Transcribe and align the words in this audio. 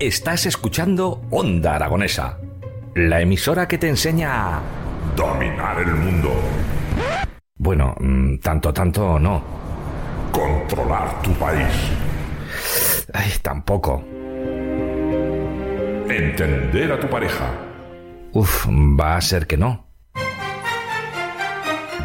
Estás 0.00 0.46
escuchando 0.46 1.22
Onda 1.28 1.74
Aragonesa, 1.74 2.38
la 2.94 3.20
emisora 3.20 3.66
que 3.66 3.78
te 3.78 3.88
enseña 3.88 4.58
a 4.58 4.62
dominar 5.16 5.80
el 5.80 5.92
mundo. 5.92 6.30
Bueno, 7.56 7.96
mm, 7.98 8.36
tanto, 8.38 8.72
tanto 8.72 9.18
no. 9.18 9.42
Controlar 10.30 11.20
tu 11.20 11.32
país. 11.32 11.66
Ay, 13.12 13.32
tampoco. 13.42 14.04
Entender 16.08 16.92
a 16.92 17.00
tu 17.00 17.08
pareja. 17.08 17.50
Uf, 18.34 18.68
va 18.68 19.16
a 19.16 19.20
ser 19.20 19.48
que 19.48 19.56
no. 19.56 19.88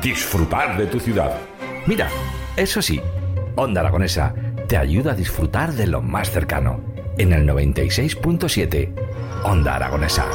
Disfrutar 0.02 0.80
de 0.80 0.88
tu 0.88 1.00
ciudad. 1.00 1.38
Mira, 1.86 2.10
eso 2.58 2.82
sí, 2.82 3.00
Onda 3.56 3.82
Aragonesa 3.82 4.34
te 4.68 4.78
ayuda 4.78 5.12
a 5.12 5.16
disfrutar 5.16 5.74
de 5.74 5.86
lo 5.86 6.02
más 6.02 6.32
cercano. 6.32 6.93
En 7.18 7.32
el 7.32 7.48
96.7, 7.48 8.90
Onda 9.44 9.76
Aragonesa. 9.76 10.26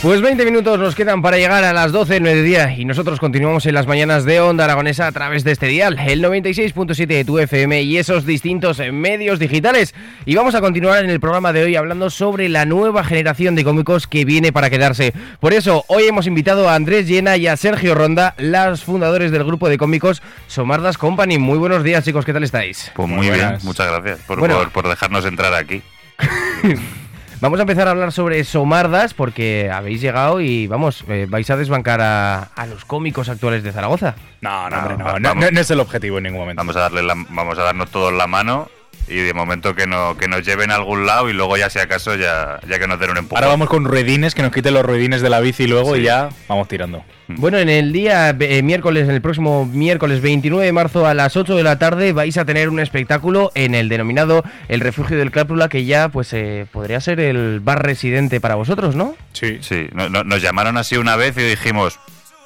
Pues 0.00 0.20
20 0.20 0.44
minutos 0.44 0.78
nos 0.78 0.94
quedan 0.94 1.22
para 1.22 1.38
llegar 1.38 1.64
a 1.64 1.72
las 1.72 1.90
12 1.90 2.14
del 2.14 2.22
mediodía 2.22 2.72
y 2.72 2.84
nosotros 2.84 3.18
continuamos 3.18 3.66
en 3.66 3.74
las 3.74 3.88
mañanas 3.88 4.24
de 4.24 4.40
Onda 4.40 4.62
Aragonesa 4.64 5.08
a 5.08 5.12
través 5.12 5.42
de 5.42 5.50
este 5.50 5.66
dial, 5.66 5.98
el 5.98 6.22
96.7 6.22 7.04
de 7.06 7.24
tu 7.24 7.40
FM 7.40 7.82
y 7.82 7.96
esos 7.96 8.24
distintos 8.24 8.80
medios 8.92 9.40
digitales. 9.40 9.96
Y 10.24 10.36
vamos 10.36 10.54
a 10.54 10.60
continuar 10.60 11.02
en 11.02 11.10
el 11.10 11.18
programa 11.18 11.52
de 11.52 11.64
hoy 11.64 11.74
hablando 11.74 12.10
sobre 12.10 12.48
la 12.48 12.64
nueva 12.64 13.02
generación 13.02 13.56
de 13.56 13.64
cómicos 13.64 14.06
que 14.06 14.24
viene 14.24 14.52
para 14.52 14.70
quedarse. 14.70 15.12
Por 15.40 15.52
eso, 15.52 15.84
hoy 15.88 16.04
hemos 16.04 16.28
invitado 16.28 16.68
a 16.68 16.76
Andrés 16.76 17.08
Llena 17.08 17.36
y 17.36 17.48
a 17.48 17.56
Sergio 17.56 17.96
Ronda, 17.96 18.34
los 18.38 18.84
fundadores 18.84 19.32
del 19.32 19.42
grupo 19.42 19.68
de 19.68 19.78
cómicos 19.78 20.22
Somardas 20.46 20.96
Company. 20.96 21.38
Muy 21.38 21.58
buenos 21.58 21.82
días, 21.82 22.04
chicos, 22.04 22.24
¿qué 22.24 22.32
tal 22.32 22.44
estáis? 22.44 22.92
Pues 22.94 23.08
muy, 23.08 23.30
bien, 23.30 23.58
muchas 23.64 23.88
gracias 23.90 24.20
por, 24.28 24.38
Bueno. 24.38 24.58
por- 24.58 24.70
por 24.70 24.88
dejarnos 24.88 25.24
entrar 25.24 25.52
aquí. 25.54 25.82
Vamos 27.40 27.60
a 27.60 27.62
empezar 27.62 27.86
a 27.86 27.92
hablar 27.92 28.10
sobre 28.10 28.42
Somardas 28.42 29.14
porque 29.14 29.70
habéis 29.72 30.00
llegado 30.00 30.40
y 30.40 30.66
vamos, 30.66 31.04
eh, 31.08 31.26
vais 31.28 31.48
a 31.50 31.56
desbancar 31.56 32.00
a, 32.00 32.42
a 32.56 32.66
los 32.66 32.84
cómicos 32.84 33.28
actuales 33.28 33.62
de 33.62 33.70
Zaragoza. 33.70 34.16
No, 34.40 34.68
no, 34.68 34.76
No, 34.76 34.82
hombre, 34.82 35.20
no, 35.20 35.34
no- 35.34 35.50
no 35.52 35.60
es 35.60 35.70
el 35.70 35.78
objetivo 35.78 36.18
en 36.18 36.24
ningún 36.24 36.40
momento. 36.40 36.58
Vamos 36.60 36.74
a 36.76 36.80
darle 36.80 37.02
la- 37.04 37.14
vamos 37.28 37.56
a 37.58 37.62
darnos 37.62 37.90
todos 37.90 38.12
la 38.12 38.26
mano 38.26 38.68
y 39.08 39.16
de 39.16 39.32
momento 39.34 39.74
que, 39.74 39.86
no, 39.86 40.16
que 40.16 40.28
nos 40.28 40.44
lleven 40.44 40.70
a 40.70 40.74
algún 40.76 41.06
lado 41.06 41.28
y 41.30 41.32
luego 41.32 41.56
ya 41.56 41.70
si 41.70 41.78
acaso 41.78 42.14
ya, 42.16 42.60
ya 42.68 42.78
que 42.78 42.86
nos 42.86 42.98
den 43.00 43.10
un 43.10 43.16
empujón. 43.18 43.38
Ahora 43.38 43.48
vamos 43.48 43.68
con 43.68 43.84
ruedines, 43.84 44.34
que 44.34 44.42
nos 44.42 44.52
quiten 44.52 44.74
los 44.74 44.84
ruedines 44.84 45.22
de 45.22 45.30
la 45.30 45.40
bici 45.40 45.66
luego 45.66 45.94
Sí. 45.94 46.00
y 46.00 46.04
ya 46.04 46.28
vamos 46.48 46.68
tirando. 46.68 47.02
Bueno, 47.28 47.58
en 47.58 47.68
el 47.68 47.92
día 47.92 48.30
eh, 48.40 48.62
miércoles, 48.62 49.04
en 49.08 49.14
el 49.14 49.20
próximo 49.20 49.66
miércoles 49.66 50.20
29 50.22 50.64
de 50.64 50.72
marzo 50.72 51.06
a 51.06 51.12
las 51.14 51.36
8 51.36 51.56
de 51.56 51.62
la 51.62 51.78
tarde 51.78 52.12
vais 52.12 52.36
a 52.38 52.44
tener 52.46 52.68
un 52.70 52.80
espectáculo 52.80 53.52
en 53.54 53.74
el 53.74 53.88
denominado 53.90 54.42
El 54.68 54.80
Refugio 54.80 55.16
del 55.18 55.30
Crápula 55.30 55.68
que 55.68 55.84
ya 55.84 56.08
pues 56.08 56.32
eh, 56.32 56.66
podría 56.72 57.00
ser 57.00 57.20
el 57.20 57.60
bar 57.60 57.82
residente 57.84 58.40
para 58.40 58.54
vosotros, 58.54 58.96
¿no? 58.96 59.14
Sí. 59.32 59.58
Sí, 59.60 59.88
no- 59.92 60.08
no- 60.08 60.24
nos 60.24 60.40
llamaron 60.42 60.76
así 60.78 60.96
una 60.96 61.16
vez 61.16 61.36
y 61.36 61.42
dijimos, 61.42 61.98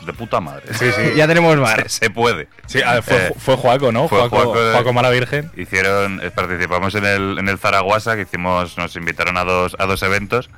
de 0.07 0.13
puta 0.13 0.41
madre. 0.41 0.73
Sí, 0.75 0.87
sí. 0.93 1.13
Ya 1.17 1.27
tenemos 1.27 1.59
bar. 1.59 1.83
Se, 1.89 2.01
se 2.07 2.11
puede. 2.11 2.49
Sí, 2.67 2.79
ver, 2.79 3.03
fue, 3.03 3.27
Eh, 3.29 3.35
fue 3.39 3.57
Joaco, 3.57 3.93
¿no? 3.93 4.09
fue 4.09 4.19
Joaco, 4.21 4.37
Joaco 4.37 4.63
de- 4.65 4.73
Joaco 4.73 4.93
Mala 4.93 5.11
Virgen. 5.11 5.51
Hicieron, 5.57 6.21
eh, 6.23 6.31
participamos 6.31 6.95
en 6.95 7.05
el, 7.07 7.39
en 7.39 7.49
el 7.49 7.59
Zaragoza, 7.59 8.17
que 8.17 8.23
hicimos, 8.23 8.77
nos 8.79 8.95
invitaron 8.97 9.37
a 9.37 9.45
dos, 9.45 9.77
a 9.79 9.87
dos 9.87 10.03
eventos 10.03 10.51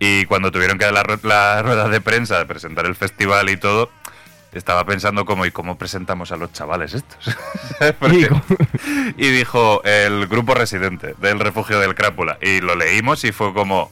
y 0.00 0.24
cuando 0.26 0.50
tuvieron 0.52 0.78
que 0.78 0.84
dar 0.84 0.94
la, 0.94 1.02
ru- 1.02 1.22
la 1.22 1.62
rueda 1.62 1.88
de 1.88 2.00
prensa, 2.00 2.38
de 2.38 2.46
presentar 2.46 2.86
el 2.86 2.94
festival 2.94 3.50
y 3.50 3.56
todo, 3.56 3.90
estaba 4.52 4.84
pensando 4.86 5.24
cómo 5.24 5.44
y 5.44 5.50
cómo 5.50 5.76
presentamos 5.76 6.32
a 6.32 6.36
los 6.36 6.52
chavales 6.52 6.94
estos. 6.94 7.36
Porque- 7.98 8.30
y 9.16 9.28
dijo 9.30 9.82
el 9.84 10.26
grupo 10.26 10.54
residente 10.54 11.14
del 11.18 11.40
refugio 11.40 11.78
del 11.80 11.94
Crápula 11.94 12.38
y 12.40 12.60
lo 12.60 12.74
leímos 12.76 13.24
y 13.24 13.32
fue 13.32 13.52
como 13.52 13.90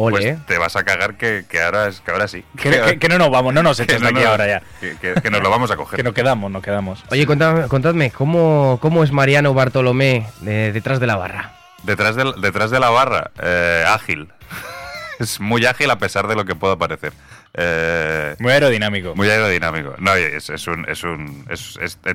Ole. 0.00 0.34
pues 0.34 0.46
te 0.46 0.58
vas 0.58 0.76
a 0.76 0.84
cagar 0.84 1.16
que, 1.16 1.44
que 1.48 1.60
ahora 1.60 1.88
es 1.88 2.00
que 2.00 2.10
ahora 2.10 2.26
sí 2.28 2.44
Que, 2.56 2.70
que- 2.70 2.98
que 2.98 3.08
no 3.08 3.18
nos 3.18 3.30
vamos, 3.30 3.52
no 3.54 3.62
nos 3.62 3.78
eches 3.80 4.00
de 4.00 4.10
no 4.12 4.18
aquí 4.18 4.26
ahora 4.26 4.46
ya. 4.46 4.62
que, 4.80 4.96
que- 4.96 5.20
que 5.20 5.30
nos 5.30 5.42
lo 5.42 5.50
vamos 5.50 5.70
a 5.70 5.76
coger 5.76 5.96
Que 5.96 6.02
nos 6.02 6.14
quedamos, 6.14 6.50
nos 6.50 6.62
quedamos. 6.62 7.04
Oye, 7.10 7.26
contadme, 7.26 7.68
contadme, 7.68 8.10
¿cómo, 8.10 8.78
¿cómo 8.80 9.04
es 9.04 9.12
Mariano 9.12 9.52
Bartolomé 9.54 10.26
de- 10.40 10.72
detrás 10.72 11.00
de 11.00 11.06
la 11.06 11.16
barra? 11.16 11.52
detrás 11.82 12.14
de, 12.16 12.32
detrás 12.42 12.70
de 12.70 12.78
la 12.80 12.90
barra 12.90 13.30
eh, 13.42 13.84
ágil 13.88 14.28
es 15.18 15.40
muy 15.40 15.64
ágil 15.66 15.90
a 15.90 15.98
pesar 15.98 16.26
de 16.28 16.34
lo 16.34 16.44
que 16.44 16.54
pueda 16.54 16.76
parecer 16.76 17.12
Eh, 17.54 18.36
Muy 18.38 18.52
aerodinámico. 18.52 19.14
muy 19.16 19.28
aerodinámico 19.28 19.94
no 19.98 20.14
es, 20.14 20.50
es 20.50 20.66
un 20.68 20.88
es 20.88 21.02
un 21.02 21.44
es- 21.50 21.76
es- 21.80 21.98
eh, 22.04 22.14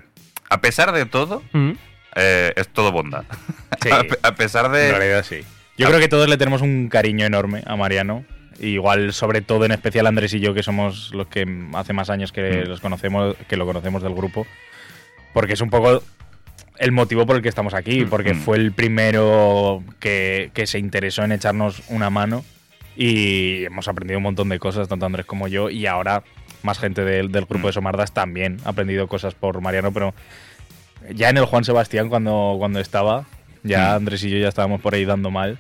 a 0.50 0.62
pesar 0.62 0.92
de 0.94 1.06
todo 1.06 1.42
Mm. 1.52 1.72
eh, 2.16 2.54
es 2.56 2.68
todo 2.70 2.92
bondad 2.92 3.24
Sí. 3.82 3.90
a, 3.92 4.04
pe- 4.04 4.20
a 4.24 4.32
pesar 4.36 4.66
En 4.68 4.72
de 4.72 4.92
realidad 4.92 5.26
sí. 5.28 5.44
Yo 5.78 5.88
creo 5.88 6.00
que 6.00 6.08
todos 6.08 6.30
le 6.30 6.38
tenemos 6.38 6.62
un 6.62 6.88
cariño 6.90 7.26
enorme 7.26 7.64
a 7.66 7.76
Mariano. 7.76 8.24
Igual, 8.60 9.12
sobre 9.12 9.42
todo 9.42 9.66
en 9.66 9.72
especial 9.72 10.08
Andrés 10.08 10.34
y 10.34 10.40
yo, 10.40 10.54
que 10.54 10.64
somos 10.64 11.14
los 11.14 11.28
que 11.28 11.46
hace 11.74 11.92
más 11.92 12.10
años 12.10 12.32
que 12.32 12.64
Mm. 12.64 12.70
los 12.70 12.80
conocemos, 12.80 13.36
que 13.50 13.58
lo 13.58 13.66
conocemos 13.66 14.02
del 14.02 14.14
grupo. 14.16 14.48
Porque 15.34 15.54
es 15.54 15.62
un 15.62 15.70
poco 15.70 16.02
el 16.78 16.92
motivo 16.94 17.26
por 17.26 17.36
el 17.36 17.42
que 17.42 17.50
estamos 17.50 17.74
aquí. 17.74 18.06
Mm, 18.06 18.10
Porque 18.10 18.34
mm. 18.34 18.38
fue 18.38 18.58
el 18.58 18.72
primero 18.72 19.84
que, 20.00 20.52
que 20.54 20.68
se 20.68 20.80
interesó 20.80 21.24
en 21.24 21.34
echarnos 21.34 21.84
una 21.90 22.10
mano. 22.10 22.46
Y 22.96 23.66
hemos 23.66 23.90
aprendido 23.90 24.20
un 24.20 24.24
montón 24.24 24.48
de 24.48 24.58
cosas, 24.60 24.88
tanto 24.88 25.06
Andrés 25.06 25.26
como 25.26 25.50
yo. 25.50 25.70
Y 25.70 25.86
ahora 25.86 26.24
más 26.64 26.80
gente 26.80 27.04
del, 27.04 27.32
del 27.34 27.46
grupo 27.46 27.68
de 27.68 27.74
Somardas 27.74 28.14
también 28.14 28.58
ha 28.64 28.70
aprendido 28.70 29.08
cosas 29.10 29.36
por 29.36 29.60
Mariano. 29.60 29.92
Pero 29.92 30.14
ya 31.14 31.30
en 31.30 31.36
el 31.38 31.46
Juan 31.46 31.66
Sebastián, 31.66 32.08
cuando, 32.08 32.56
cuando 32.58 32.80
estaba, 32.80 33.26
ya. 33.70 33.96
Andrés 33.96 34.24
y 34.24 34.30
yo 34.30 34.38
ya 34.38 34.48
estábamos 34.50 34.82
por 34.82 34.94
ahí 34.96 35.06
dando 35.06 35.32
mal, 35.32 35.58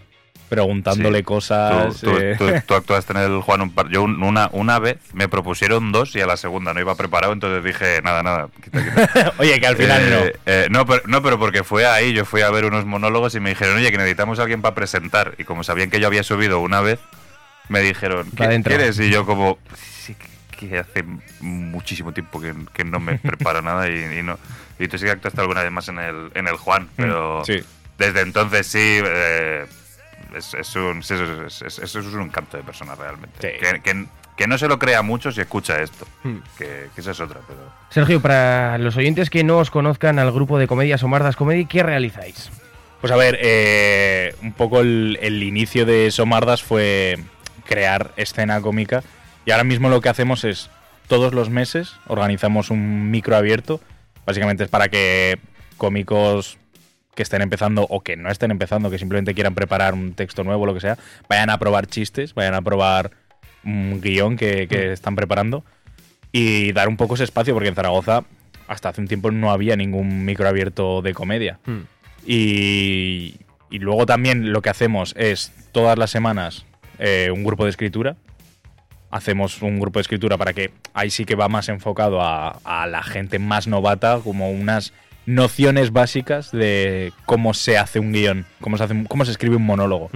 preguntándole 0.50 1.20
Sí. 1.20 1.24
cosas. 1.24 2.00
Tú, 2.02 2.16
eh, 2.18 2.36
tú- 2.38 2.50
tú 2.68 2.74
actuaste 2.76 3.14
en 3.14 3.20
el 3.20 3.42
Juan 3.42 3.62
un 3.62 3.72
par. 3.72 3.90
Yo 3.90 4.04
un- 4.04 4.22
una, 4.24 4.50
una 4.52 4.80
vez 4.80 4.98
me 5.14 5.28
propusieron 5.28 5.92
dos 5.92 6.16
y 6.16 6.22
a 6.22 6.28
la 6.28 6.38
segunda 6.38 6.74
no 6.74 6.80
iba 6.80 6.96
preparado, 6.96 7.34
entonces 7.34 7.64
dije, 7.64 8.02
nada, 8.04 8.22
nada, 8.24 8.50
quita, 8.64 8.84
quita. 8.84 9.34
Oye, 9.40 9.60
que 9.60 9.68
al 9.68 9.76
final 9.78 10.02
Eh, 10.04 10.36
eh, 10.46 10.68
no, 10.70 10.86
pero, 10.86 11.02
no, 11.08 11.22
pero 11.22 11.40
porque 11.40 11.64
fue 11.64 11.86
ahí, 11.88 12.14
yo 12.14 12.26
fui 12.26 12.42
a 12.42 12.50
ver 12.52 12.66
unos 12.66 12.86
monólogos 12.86 13.34
y 13.36 13.40
me 13.40 13.50
dijeron, 13.50 13.78
oye, 13.78 13.92
que 13.92 13.98
necesitamos 13.98 14.40
a 14.40 14.44
alguien 14.44 14.62
para 14.62 14.76
presentar. 14.76 15.34
Y 15.38 15.44
como 15.44 15.64
sabían 15.64 15.90
que 15.90 16.00
yo 16.00 16.08
había 16.08 16.24
subido 16.24 16.60
una 16.60 16.82
vez, 16.82 17.00
me 17.70 17.82
dijeron, 17.82 18.30
¿qué 18.38 18.62
quieres? 18.64 19.00
Y 19.00 19.10
yo 19.10 19.26
como, 19.26 19.58
sí, 19.76 20.14
que- 20.16 20.36
que 20.70 20.78
hace 20.80 21.04
muchísimo 21.42 22.14
tiempo 22.14 22.40
que, 22.40 22.54
que 22.74 22.84
no 22.86 23.00
me 23.00 23.18
preparo 23.18 23.62
nada 23.62 23.90
y, 23.90 24.20
y 24.20 24.24
no. 24.24 24.38
Y 24.80 24.88
tú 24.88 24.98
sí 24.98 25.06
que 25.06 25.12
actuaste 25.12 25.42
alguna 25.42 25.64
vez 25.64 25.72
más 25.72 25.88
en 25.90 26.00
el, 26.00 26.32
en 26.36 26.48
el 26.48 26.56
Juan, 26.58 26.88
pero 26.96 27.44
sí. 27.46 27.62
Desde 27.98 28.22
entonces 28.22 28.68
sí... 28.68 28.80
eh, 29.04 29.66
es, 30.36 30.54
es 30.54 30.76
un, 30.76 31.00
es, 31.00 31.12
es- 31.12 31.80
eso 31.80 32.00
es 32.00 32.06
un 32.08 32.22
encanto 32.24 32.58
de 32.58 32.64
persona 32.64 32.96
realmente. 32.96 33.36
Sí. 33.42 33.60
Que, 33.60 33.82
que- 33.82 34.06
que 34.36 34.48
no 34.48 34.58
se 34.58 34.68
lo 34.68 34.78
crea 34.78 35.02
mucho 35.02 35.32
si 35.32 35.40
escucha 35.40 35.82
esto. 35.82 36.06
Hmm. 36.24 36.40
Que, 36.58 36.90
que 36.94 37.00
esa 37.00 37.12
es 37.12 37.20
otra, 37.22 37.40
pero... 37.48 37.60
Sergio, 37.90 38.22
para 38.22 38.78
los 38.80 38.98
oyentes 38.98 39.30
que 39.30 39.46
no 39.46 39.60
os 39.60 39.72
conozcan 39.72 40.20
al 40.20 40.30
grupo 40.34 40.60
de 40.60 40.68
comedia 40.68 40.98
Somardas 40.98 41.38
Comedy, 41.38 41.66
¿qué 41.66 41.84
realizáis? 41.84 42.52
Pues 43.00 43.14
a 43.14 43.16
ver, 43.16 43.38
eh, 43.42 44.36
un 44.42 44.52
poco 44.52 44.82
el, 44.82 45.18
el 45.22 45.42
inicio 45.42 45.86
de 45.86 46.12
Somardas 46.12 46.64
fue 46.64 47.18
crear 47.66 48.12
escena 48.18 48.60
cómica. 48.60 49.04
Y 49.46 49.52
ahora 49.52 49.64
mismo 49.64 49.88
lo 49.88 50.02
que 50.02 50.10
hacemos 50.10 50.44
es, 50.44 50.70
todos 51.08 51.34
los 51.34 51.50
meses, 51.50 51.94
organizamos 52.08 52.72
un 52.72 53.10
micro 53.12 53.38
abierto. 53.38 53.80
Básicamente 54.26 54.66
es 54.66 54.70
para 54.70 54.90
que 54.90 55.40
cómicos 55.78 56.58
que 57.16 57.24
estén 57.24 57.42
empezando 57.42 57.88
o 57.90 58.02
que 58.02 58.18
no 58.18 58.30
estén 58.30 58.52
empezando, 58.52 58.92
que 58.92 59.00
simplemente 59.00 59.34
quieran 59.34 59.56
preparar 59.56 59.94
un 59.94 60.14
texto 60.14 60.44
nuevo, 60.44 60.66
lo 60.66 60.74
que 60.74 60.82
sea, 60.82 60.98
vayan 61.30 61.50
a 61.50 61.58
probar 61.58 61.88
chistes, 61.88 62.34
vayan 62.34 62.54
a 62.54 62.62
probar 62.62 63.12
un 63.64 64.02
guion 64.02 64.36
que, 64.36 64.68
que 64.68 64.92
están 64.92 65.16
preparando 65.16 65.64
y 66.32 66.74
dar 66.74 66.88
un 66.90 66.98
poco 66.98 67.16
ese 67.16 67.24
espacio, 67.24 67.54
porque 67.54 67.70
en 67.70 67.76
Zaragoza 67.76 68.26
hasta 68.68 68.90
hace 68.90 69.02
un 69.02 69.08
tiempo 69.08 69.32
no 69.32 69.52
había 69.52 69.76
ningún 69.76 70.26
micro 70.26 70.48
abierto 70.48 71.02
de 71.02 71.14
comedia. 71.14 71.60
Y, 72.26 73.36
y 73.70 73.80
luego 73.80 74.06
también 74.06 74.52
lo 74.52 74.62
que 74.62 74.70
hacemos 74.70 75.14
es 75.18 75.54
todas 75.72 75.98
las 75.98 76.12
semanas 76.12 76.66
eh, 77.00 77.32
un 77.34 77.44
grupo 77.44 77.64
de 77.64 77.70
escritura. 77.70 78.18
Hacemos 79.12 79.62
un 79.62 79.80
grupo 79.80 80.00
de 80.00 80.02
escritura 80.02 80.38
para 80.38 80.54
que 80.54 80.72
ahí 80.94 81.10
sí 81.10 81.26
que 81.26 81.36
va 81.36 81.48
más 81.48 81.70
enfocado 81.70 82.22
a, 82.22 82.60
a 82.64 82.88
la 82.88 83.04
gente 83.04 83.40
más 83.40 83.68
novata, 83.68 84.20
como 84.24 84.52
unas 84.52 84.94
nociones 85.26 85.92
básicas 85.92 86.52
de 86.52 87.12
cómo 87.26 87.54
se 87.54 87.78
hace 87.78 88.00
un 88.00 88.12
guion, 88.14 88.46
cómo 88.62 88.78
se, 88.78 88.84
hace, 88.84 89.04
cómo 89.08 89.26
se 89.26 89.32
escribe 89.32 89.56
un 89.56 89.66
monólogo. 89.66 90.10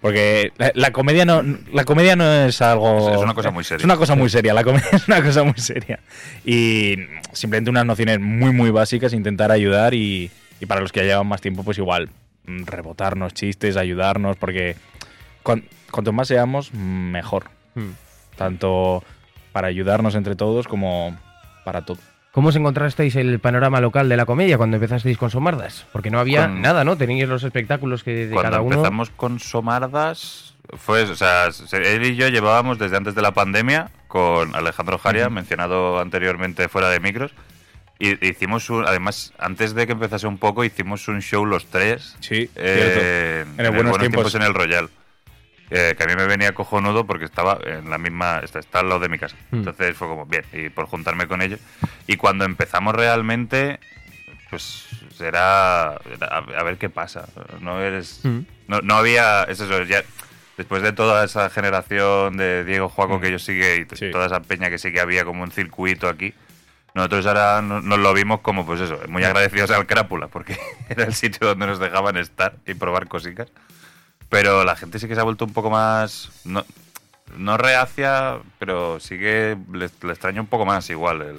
Porque 0.00 0.52
la, 0.58 0.70
la 0.74 0.92
comedia 0.92 1.24
no 1.24 1.42
la 1.72 1.84
comedia 1.84 2.14
no 2.16 2.24
es 2.30 2.62
algo 2.62 3.08
Es- 3.10 3.16
es 3.16 3.22
una 3.22 3.34
cosa 3.34 3.50
muy 3.50 3.64
seria. 3.64 3.78
Es 3.78 3.84
una 3.84 3.96
cosa 3.96 4.14
muy 4.14 4.28
seria, 4.30 4.54
la 4.54 4.62
comedia 4.64 4.88
es 4.92 5.08
una 5.08 5.22
cosa 5.22 5.42
muy 5.42 5.54
seria. 5.58 5.98
Y 6.44 6.96
simplemente 7.32 7.70
unas 7.70 7.86
nociones 7.86 8.20
muy 8.20 8.52
muy 8.52 8.70
básicas 8.70 9.12
intentar 9.12 9.50
ayudar 9.50 9.94
y, 9.94 10.30
y 10.60 10.66
para 10.66 10.80
los 10.80 10.92
que 10.92 11.00
ya 11.00 11.06
llevan 11.06 11.26
más 11.26 11.40
tiempo 11.40 11.64
pues 11.64 11.78
igual 11.78 12.10
mm, 12.46 12.64
rebotarnos 12.64 13.34
chistes, 13.34 13.76
ayudarnos 13.76 14.36
porque 14.36 14.76
cuan- 15.42 15.64
cuanto 15.90 16.12
más 16.12 16.28
seamos 16.28 16.72
mejor. 16.74 17.46
tanto 18.36 19.02
para 19.52 19.68
ayudarnos 19.68 20.14
entre 20.14 20.34
todos 20.36 20.66
como 20.68 21.16
para 21.64 21.84
todo. 21.84 21.98
¿Cómo 22.34 22.48
os 22.48 22.56
encontrasteis 22.56 23.14
el 23.14 23.38
panorama 23.38 23.80
local 23.80 24.08
de 24.08 24.16
la 24.16 24.26
comedia 24.26 24.58
cuando 24.58 24.76
empezasteis 24.76 25.16
con 25.16 25.30
Somardas? 25.30 25.86
Porque 25.92 26.10
no 26.10 26.18
había 26.18 26.42
Con- 26.48 26.60
nada, 26.62 26.82
¿no? 26.82 26.96
Teníais 26.96 27.28
los 27.28 27.44
espectáculos 27.44 28.02
que 28.02 28.26
de 28.26 28.32
Cuando 28.34 28.50
cada 28.50 28.60
uno. 28.60 28.74
empezamos 28.74 29.10
con 29.10 29.38
Somardas, 29.38 30.54
fue, 30.76 31.02
o 31.04 31.14
sea, 31.14 31.52
se- 31.52 31.94
él 31.94 32.04
y 32.04 32.16
yo 32.16 32.28
llevábamos 32.28 32.78
desde 32.80 32.96
antes 32.96 33.14
de 33.14 33.22
la 33.22 33.30
pandemia 33.32 33.90
con 34.08 34.52
Alejandro 34.56 34.98
Jaria, 34.98 35.30
mencionado 35.30 36.00
anteriormente 36.00 36.68
fuera 36.68 36.88
de 36.90 36.98
micros. 36.98 37.32
Y 38.00 38.26
hicimos 38.26 38.68
un, 38.68 38.84
además, 38.84 39.32
antes 39.38 39.72
de 39.72 39.86
que 39.86 39.92
empezase 39.92 40.26
un 40.26 40.38
poco, 40.38 40.64
hicimos 40.64 41.06
un 41.06 41.22
show 41.22 41.46
los 41.46 41.66
tres. 41.66 42.16
Sí, 42.18 42.50
eh, 42.56 43.44
En 43.56 43.64
el 43.64 43.70
Buenos 43.70 43.96
Tiempos. 43.98 44.34
en 44.34 44.42
el 44.42 44.52
Royal. 44.54 44.90
Eh, 45.76 45.94
que 45.96 46.04
a 46.04 46.06
mí 46.06 46.14
me 46.14 46.26
venía 46.26 46.52
cojonudo 46.54 47.04
porque 47.04 47.24
estaba 47.24 47.58
en 47.64 47.90
la 47.90 47.98
misma, 47.98 48.38
está, 48.44 48.60
está 48.60 48.78
al 48.78 48.88
lado 48.88 49.00
de 49.00 49.08
mi 49.08 49.18
casa. 49.18 49.34
Mm. 49.50 49.56
Entonces 49.56 49.96
fue 49.96 50.06
como, 50.06 50.24
bien, 50.24 50.44
y 50.52 50.68
por 50.68 50.86
juntarme 50.86 51.26
con 51.26 51.42
ellos. 51.42 51.58
Y 52.06 52.16
cuando 52.16 52.44
empezamos 52.44 52.94
realmente, 52.94 53.80
pues 54.50 54.86
era, 55.20 55.98
era 56.10 56.26
a, 56.28 56.38
a 56.38 56.62
ver 56.62 56.76
qué 56.78 56.88
pasa. 56.90 57.26
No 57.60 57.80
eres, 57.80 58.20
Mm. 58.22 58.40
no, 58.68 58.80
no 58.82 58.94
había, 58.94 59.42
es 59.44 59.58
eso, 59.60 59.82
ya, 59.82 60.02
después 60.56 60.80
de 60.82 60.92
toda 60.92 61.24
esa 61.24 61.50
generación 61.50 62.36
de 62.36 62.64
Diego 62.64 62.88
Juaco 62.88 63.18
Mm. 63.18 63.20
que 63.20 63.30
yo 63.32 63.38
sigue 63.40 63.76
y 63.90 63.96
Sí. 63.96 64.10
toda 64.12 64.26
esa 64.26 64.40
peña 64.42 64.70
que 64.70 64.78
sí 64.78 64.92
que 64.92 65.00
había 65.00 65.24
como 65.24 65.42
un 65.42 65.50
circuito 65.50 66.08
aquí, 66.08 66.34
nosotros 66.94 67.26
ahora 67.26 67.60
no- 67.62 67.80
nos 67.80 67.98
lo 67.98 68.14
vimos 68.14 68.40
como, 68.42 68.64
pues 68.64 68.80
eso, 68.80 69.00
muy 69.08 69.24
agradecidos 69.24 69.72
al 69.72 69.86
Crápula, 69.88 70.28
porque 70.28 70.56
era 70.88 71.02
el 71.04 71.14
sitio 71.14 71.48
donde 71.48 71.66
nos 71.66 71.80
dejaban 71.80 72.16
estar 72.16 72.54
y 72.64 72.74
probar 72.74 73.08
cositas. 73.08 73.48
Pero 74.34 74.64
la 74.64 74.74
gente 74.74 74.98
sí 74.98 75.06
que 75.06 75.14
se 75.14 75.20
ha 75.20 75.24
vuelto 75.24 75.44
un 75.44 75.52
poco 75.52 75.70
más. 75.70 76.30
No, 76.44 76.64
no 77.36 77.56
reacia, 77.56 78.38
pero 78.58 78.98
sí 78.98 79.18
que 79.18 79.56
le, 79.72 79.88
le 80.02 80.12
extraña 80.12 80.40
un 80.40 80.48
poco 80.48 80.66
más 80.66 80.90
igual. 80.90 81.22
El, 81.22 81.36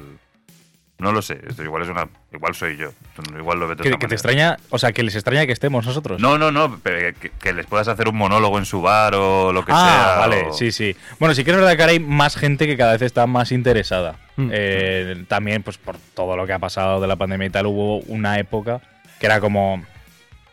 no 0.97 1.11
lo 1.11 1.21
sé, 1.21 1.41
esto 1.45 1.61
igual 1.61 1.83
es 1.83 1.89
una. 1.89 2.07
Igual 2.31 2.55
soy 2.55 2.77
yo. 2.77 2.91
Igual 3.37 3.59
lo 3.59 3.67
veo 3.67 3.75
de 3.75 3.83
Que, 3.83 3.97
que 3.97 4.07
te 4.07 4.15
extraña, 4.15 4.57
o 4.69 4.79
sea, 4.79 4.93
que 4.93 5.03
les 5.03 5.13
extraña 5.13 5.45
que 5.45 5.51
estemos 5.51 5.85
nosotros. 5.85 6.21
No, 6.21 6.37
no, 6.37 6.51
no, 6.51 6.79
pero 6.83 7.13
que, 7.19 7.31
que 7.31 7.51
les 7.51 7.65
puedas 7.65 7.89
hacer 7.89 8.07
un 8.07 8.15
monólogo 8.15 8.57
en 8.59 8.65
su 8.65 8.81
bar 8.81 9.13
o 9.15 9.51
lo 9.51 9.65
que 9.65 9.73
ah, 9.75 10.15
sea. 10.15 10.19
vale, 10.19 10.47
o- 10.47 10.53
sí, 10.53 10.71
sí. 10.71 10.95
Bueno, 11.19 11.35
sí 11.35 11.43
que 11.43 11.51
es 11.51 11.57
verdad 11.57 11.75
que 11.75 11.81
ahora 11.81 11.91
hay 11.91 11.99
más 11.99 12.37
gente 12.37 12.65
que 12.65 12.77
cada 12.77 12.93
vez 12.93 13.01
está 13.01 13.27
más 13.27 13.51
interesada. 13.51 14.15
Mm. 14.37 14.49
Eh, 14.53 15.25
también, 15.27 15.63
pues 15.63 15.77
por 15.77 15.97
todo 16.13 16.37
lo 16.37 16.47
que 16.47 16.53
ha 16.53 16.59
pasado 16.59 17.01
de 17.01 17.07
la 17.07 17.17
pandemia 17.17 17.47
y 17.47 17.49
tal, 17.51 17.65
hubo 17.65 17.99
una 18.07 18.39
época 18.39 18.79
que 19.19 19.25
era 19.25 19.41
como. 19.41 19.83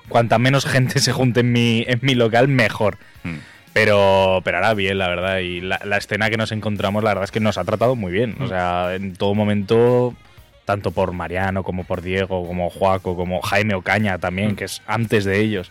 Cuanta 0.09 0.39
menos 0.39 0.67
gente 0.67 0.99
se 1.01 1.13
junte 1.13 1.41
en 1.41 1.53
mi, 1.53 1.85
en 1.87 1.99
mi 2.03 2.15
local, 2.15 2.49
mejor. 2.49 2.99
Mm. 3.25 3.37
Pero, 3.73 4.43
pero 4.45 4.59
ahora 4.59 4.75
bien, 4.75 4.99
la 4.99 5.09
verdad. 5.09 5.39
Y 5.39 5.61
la, 5.61 5.81
la 5.85 5.97
escena 5.97 6.29
que 6.29 6.37
nos 6.37 6.53
encontramos, 6.53 7.03
la 7.03 7.11
verdad 7.11 7.25
es 7.25 7.31
que 7.31 7.41
nos 7.41 7.57
ha 7.57 7.65
tratado 7.65 7.97
muy 7.97 8.13
bien. 8.13 8.37
O 8.41 8.47
sea, 8.49 8.95
en 8.95 9.15
todo 9.15 9.35
momento, 9.35 10.15
tanto 10.67 10.91
por 10.91 11.13
Mariano, 11.13 11.63
como 11.63 11.85
por 11.85 12.03
Diego, 12.03 12.47
como 12.47 12.69
Joaco, 12.69 13.17
como 13.17 13.41
Jaime 13.41 13.75
Ocaña 13.75 14.19
también, 14.19 14.57
que 14.57 14.65
es 14.65 14.83
antes 14.87 15.25
de 15.25 15.41
ellos, 15.41 15.71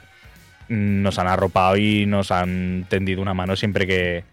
nos 0.67 1.19
han 1.19 1.27
arropado 1.27 1.77
y 1.77 2.05
nos 2.07 2.31
han 2.31 2.85
tendido 2.89 3.21
una 3.21 3.33
mano 3.35 3.55
siempre 3.55 3.85
que, 3.85 4.23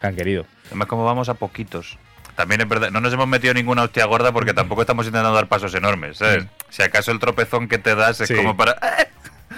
que 0.00 0.06
han 0.06 0.16
querido. 0.16 0.46
Además, 0.68 0.88
como 0.88 1.04
vamos 1.04 1.28
a 1.28 1.34
poquitos. 1.34 1.98
También 2.34 2.62
es 2.62 2.68
verdad, 2.68 2.90
no 2.90 3.02
nos 3.02 3.12
hemos 3.12 3.28
metido 3.28 3.52
ninguna 3.52 3.82
hostia 3.82 4.06
gorda 4.06 4.32
porque 4.32 4.54
tampoco 4.54 4.80
estamos 4.80 5.04
intentando 5.04 5.34
dar 5.34 5.48
pasos 5.48 5.74
enormes, 5.74 6.16
¿sabes? 6.16 6.44
Mm. 6.44 6.48
Si 6.70 6.82
acaso 6.82 7.12
el 7.12 7.18
tropezón 7.18 7.68
que 7.68 7.76
te 7.76 7.94
das 7.94 8.22
es 8.22 8.28
Sí. 8.28 8.34
como 8.34 8.56
para. 8.56 8.78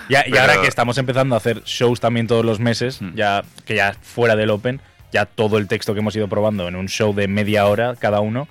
Ya, 0.09 0.21
Y 0.27 0.31
Pero- 0.31 0.43
ahora 0.43 0.61
que 0.61 0.69
estamos 0.69 0.99
empezando 0.99 1.35
a 1.35 1.39
hacer 1.39 1.63
shows 1.65 2.01
también 2.01 2.27
todos 2.27 2.45
los 2.45 2.61
meses, 2.61 3.01
Mm. 3.01 3.15
ya 3.15 3.43
que 3.65 3.75
ya 3.77 3.95
fuera 4.03 4.37
del 4.37 4.51
Open, 4.51 4.81
ya 5.13 5.27
todo 5.27 5.59
el 5.59 5.69
texto 5.69 5.95
que 5.95 6.01
hemos 6.01 6.15
ido 6.17 6.29
probando 6.29 6.67
en 6.69 6.77
un 6.77 6.89
show 6.89 7.15
de 7.15 7.29
media 7.29 7.67
hora 7.67 7.95
cada 7.99 8.21
uno. 8.21 8.49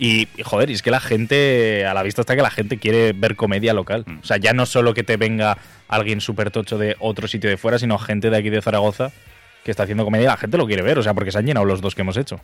Y, 0.00 0.28
y, 0.36 0.42
joder, 0.44 0.70
y 0.70 0.74
es 0.74 0.82
que 0.82 0.92
la 0.92 1.00
gente, 1.00 1.84
a 1.84 1.92
la 1.92 2.04
vista 2.04 2.20
está 2.20 2.36
que 2.36 2.42
la 2.42 2.50
gente 2.52 2.78
quiere 2.78 3.12
ver 3.12 3.34
comedia 3.34 3.74
local. 3.74 4.04
Mm. 4.06 4.18
O 4.22 4.24
sea, 4.24 4.36
ya 4.36 4.52
no 4.52 4.64
solo 4.64 4.94
que 4.94 5.02
te 5.02 5.16
venga 5.16 5.58
alguien 5.88 6.20
súper 6.20 6.50
tocho 6.52 6.78
de 6.78 6.94
otro 7.00 7.26
sitio 7.26 7.50
de 7.50 7.56
fuera, 7.56 7.78
sino 7.80 7.98
gente 7.98 8.30
de 8.30 8.36
aquí 8.36 8.48
de 8.50 8.62
Zaragoza 8.62 9.10
que 9.64 9.70
está 9.70 9.82
haciendo 9.82 10.04
comedia. 10.04 10.28
La 10.28 10.36
gente 10.36 10.56
lo 10.56 10.66
quiere 10.66 10.82
ver, 10.82 10.98
o 10.98 11.02
sea, 11.02 11.14
porque 11.14 11.32
se 11.32 11.38
han 11.38 11.46
llenado 11.46 11.66
los 11.66 11.80
dos 11.80 11.94
que 11.94 12.02
hemos 12.02 12.16
hecho. 12.16 12.40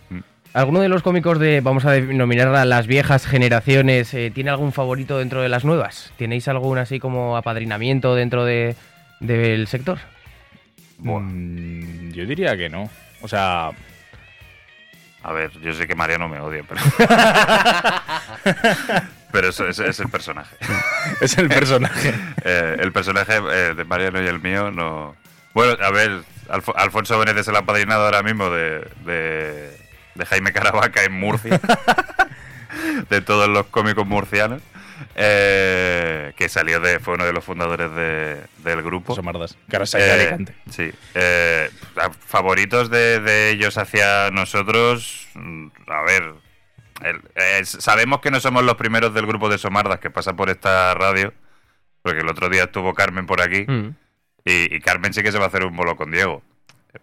¿Alguno 0.53 0.81
de 0.81 0.89
los 0.89 1.03
cómicos 1.03 1.39
de, 1.39 1.61
vamos 1.61 1.85
a 1.85 1.93
denominar 1.93 2.67
las 2.67 2.87
viejas 2.87 3.27
generaciones, 3.27 4.13
eh, 4.15 4.31
tiene 4.33 4.51
algún 4.51 4.73
favorito 4.73 5.19
dentro 5.19 5.43
de 5.43 5.49
las 5.49 5.65
nuevas? 5.65 6.13
¿Tenéis 6.17 6.47
algún 6.49 6.79
así 6.79 7.01
como 7.01 7.37
apadrinamiento 7.37 8.15
dentro 8.15 8.45
de, 8.45 8.77
del 9.21 9.67
sector? 9.67 9.99
Buah. 10.99 11.21
Mm, 11.21 12.13
yo 12.13 12.27
diría 12.27 12.57
que 12.57 12.69
no. 12.69 12.89
O 13.23 13.29
sea, 13.29 13.71
A 15.23 15.33
ver, 15.33 15.51
yo 15.63 15.73
sé 15.73 15.87
que 15.87 15.95
Mariano 15.95 16.29
me 16.29 16.39
odia, 16.39 16.63
pero. 16.69 16.81
pero 19.33 19.49
eso, 19.49 19.67
ese 19.67 19.89
es 19.89 19.99
el 19.99 20.11
personaje. 20.11 20.55
es 21.21 21.37
el 21.39 21.49
personaje. 21.49 22.15
Eh, 22.47 22.77
el 22.79 22.93
personaje 22.93 23.39
eh, 23.39 23.73
de 23.75 23.85
Mariano 23.85 24.23
y 24.23 24.27
el 24.27 24.39
mío 24.39 24.71
no. 24.71 25.17
Bueno, 25.55 25.83
a 25.83 25.91
ver, 25.91 26.21
Alfo- 26.49 26.75
Alfonso 26.77 27.19
Benítez 27.19 27.43
es 27.43 27.49
el 27.49 27.57
apadrinado 27.57 28.05
ahora 28.05 28.23
mismo 28.23 28.51
de, 28.51 28.87
de, 29.05 29.77
de 30.15 30.27
Jaime 30.27 30.53
Caravaca 30.53 31.03
en 31.05 31.13
Murcia. 31.13 31.61
de 33.09 33.21
todos 33.21 33.49
los 33.49 33.67
cómicos 33.67 34.07
murcianos. 34.07 34.63
eh, 35.17 36.33
que 36.37 36.49
salió 36.49 36.81
de. 36.81 37.01
fue 37.01 37.15
uno 37.15 37.25
de 37.25 37.33
los 37.33 37.45
fundadores 37.45 37.91
de- 37.95 38.41
del 38.63 38.83
grupo. 38.83 39.15
Ido 39.99 40.13
a 40.13 40.17
Eh, 40.17 40.21
Alicante. 40.21 40.55
Sí. 40.71 40.93
Eh, 41.15 41.71
favoritos 42.27 42.91
de, 42.91 43.21
de 43.21 43.51
ellos 43.51 43.77
hacia 43.79 44.31
nosotros. 44.31 45.29
A 45.89 46.03
ver. 46.03 46.35
el- 47.03 47.67
sabemos 47.67 48.21
que 48.21 48.31
no 48.31 48.41
somos 48.41 48.63
los 48.65 48.77
primeros 48.77 49.13
del 49.15 49.27
grupo 49.27 49.49
de 49.49 49.59
Somardas 49.59 49.99
que 50.01 50.11
pasa 50.11 50.35
por 50.35 50.51
esta 50.51 50.95
radio. 50.95 51.33
Porque 52.03 52.21
el 52.21 52.29
otro 52.29 52.49
día 52.51 52.65
estuvo 52.65 52.93
Carmen 52.95 53.27
por 53.27 53.41
aquí. 53.41 53.65
Mm, 53.67 53.95
Y, 54.45 54.75
y 54.77 54.81
Carmen 54.81 55.13
sí 55.15 55.23
que 55.23 55.33
se 55.33 55.39
va 55.39 55.45
a 55.45 55.49
hacer 55.49 55.65
un 55.65 55.75
bolo 55.75 55.97
con 55.97 56.11
Diego. 56.11 56.43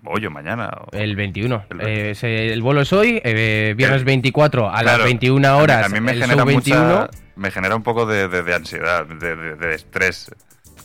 Hoy 0.06 0.26
o 0.26 0.32
mañana. 0.32 0.70
o- 0.80 0.96
El 0.96 1.16
21. 1.16 1.66
El 1.70 1.82
Eh, 1.82 2.16
se- 2.16 2.54
el 2.54 2.62
bolo 2.62 2.82
es 2.82 2.94
hoy, 2.94 3.20
eh, 3.24 3.74
viernes 3.76 4.00
El- 4.02 4.06
24 4.06 4.70
a 4.70 4.74
las 4.74 4.84
Claro, 4.84 5.04
21 5.06 5.58
horas. 5.58 5.86
A 5.86 5.90
mí, 5.90 5.98
a 5.98 6.02
mí 6.02 6.06
me 6.06 6.12
el 6.14 6.22
genera 6.22 6.44
21. 6.46 6.86
mucha. 7.02 7.10
Me 7.36 7.52
genera 7.52 7.76
un 7.76 7.84
poco 7.84 8.06
de, 8.06 8.28
de- 8.28 8.44
de 8.44 8.54
ansiedad, 8.56 9.06
de- 9.06 9.56
de 9.56 9.76
estrés. 9.76 10.32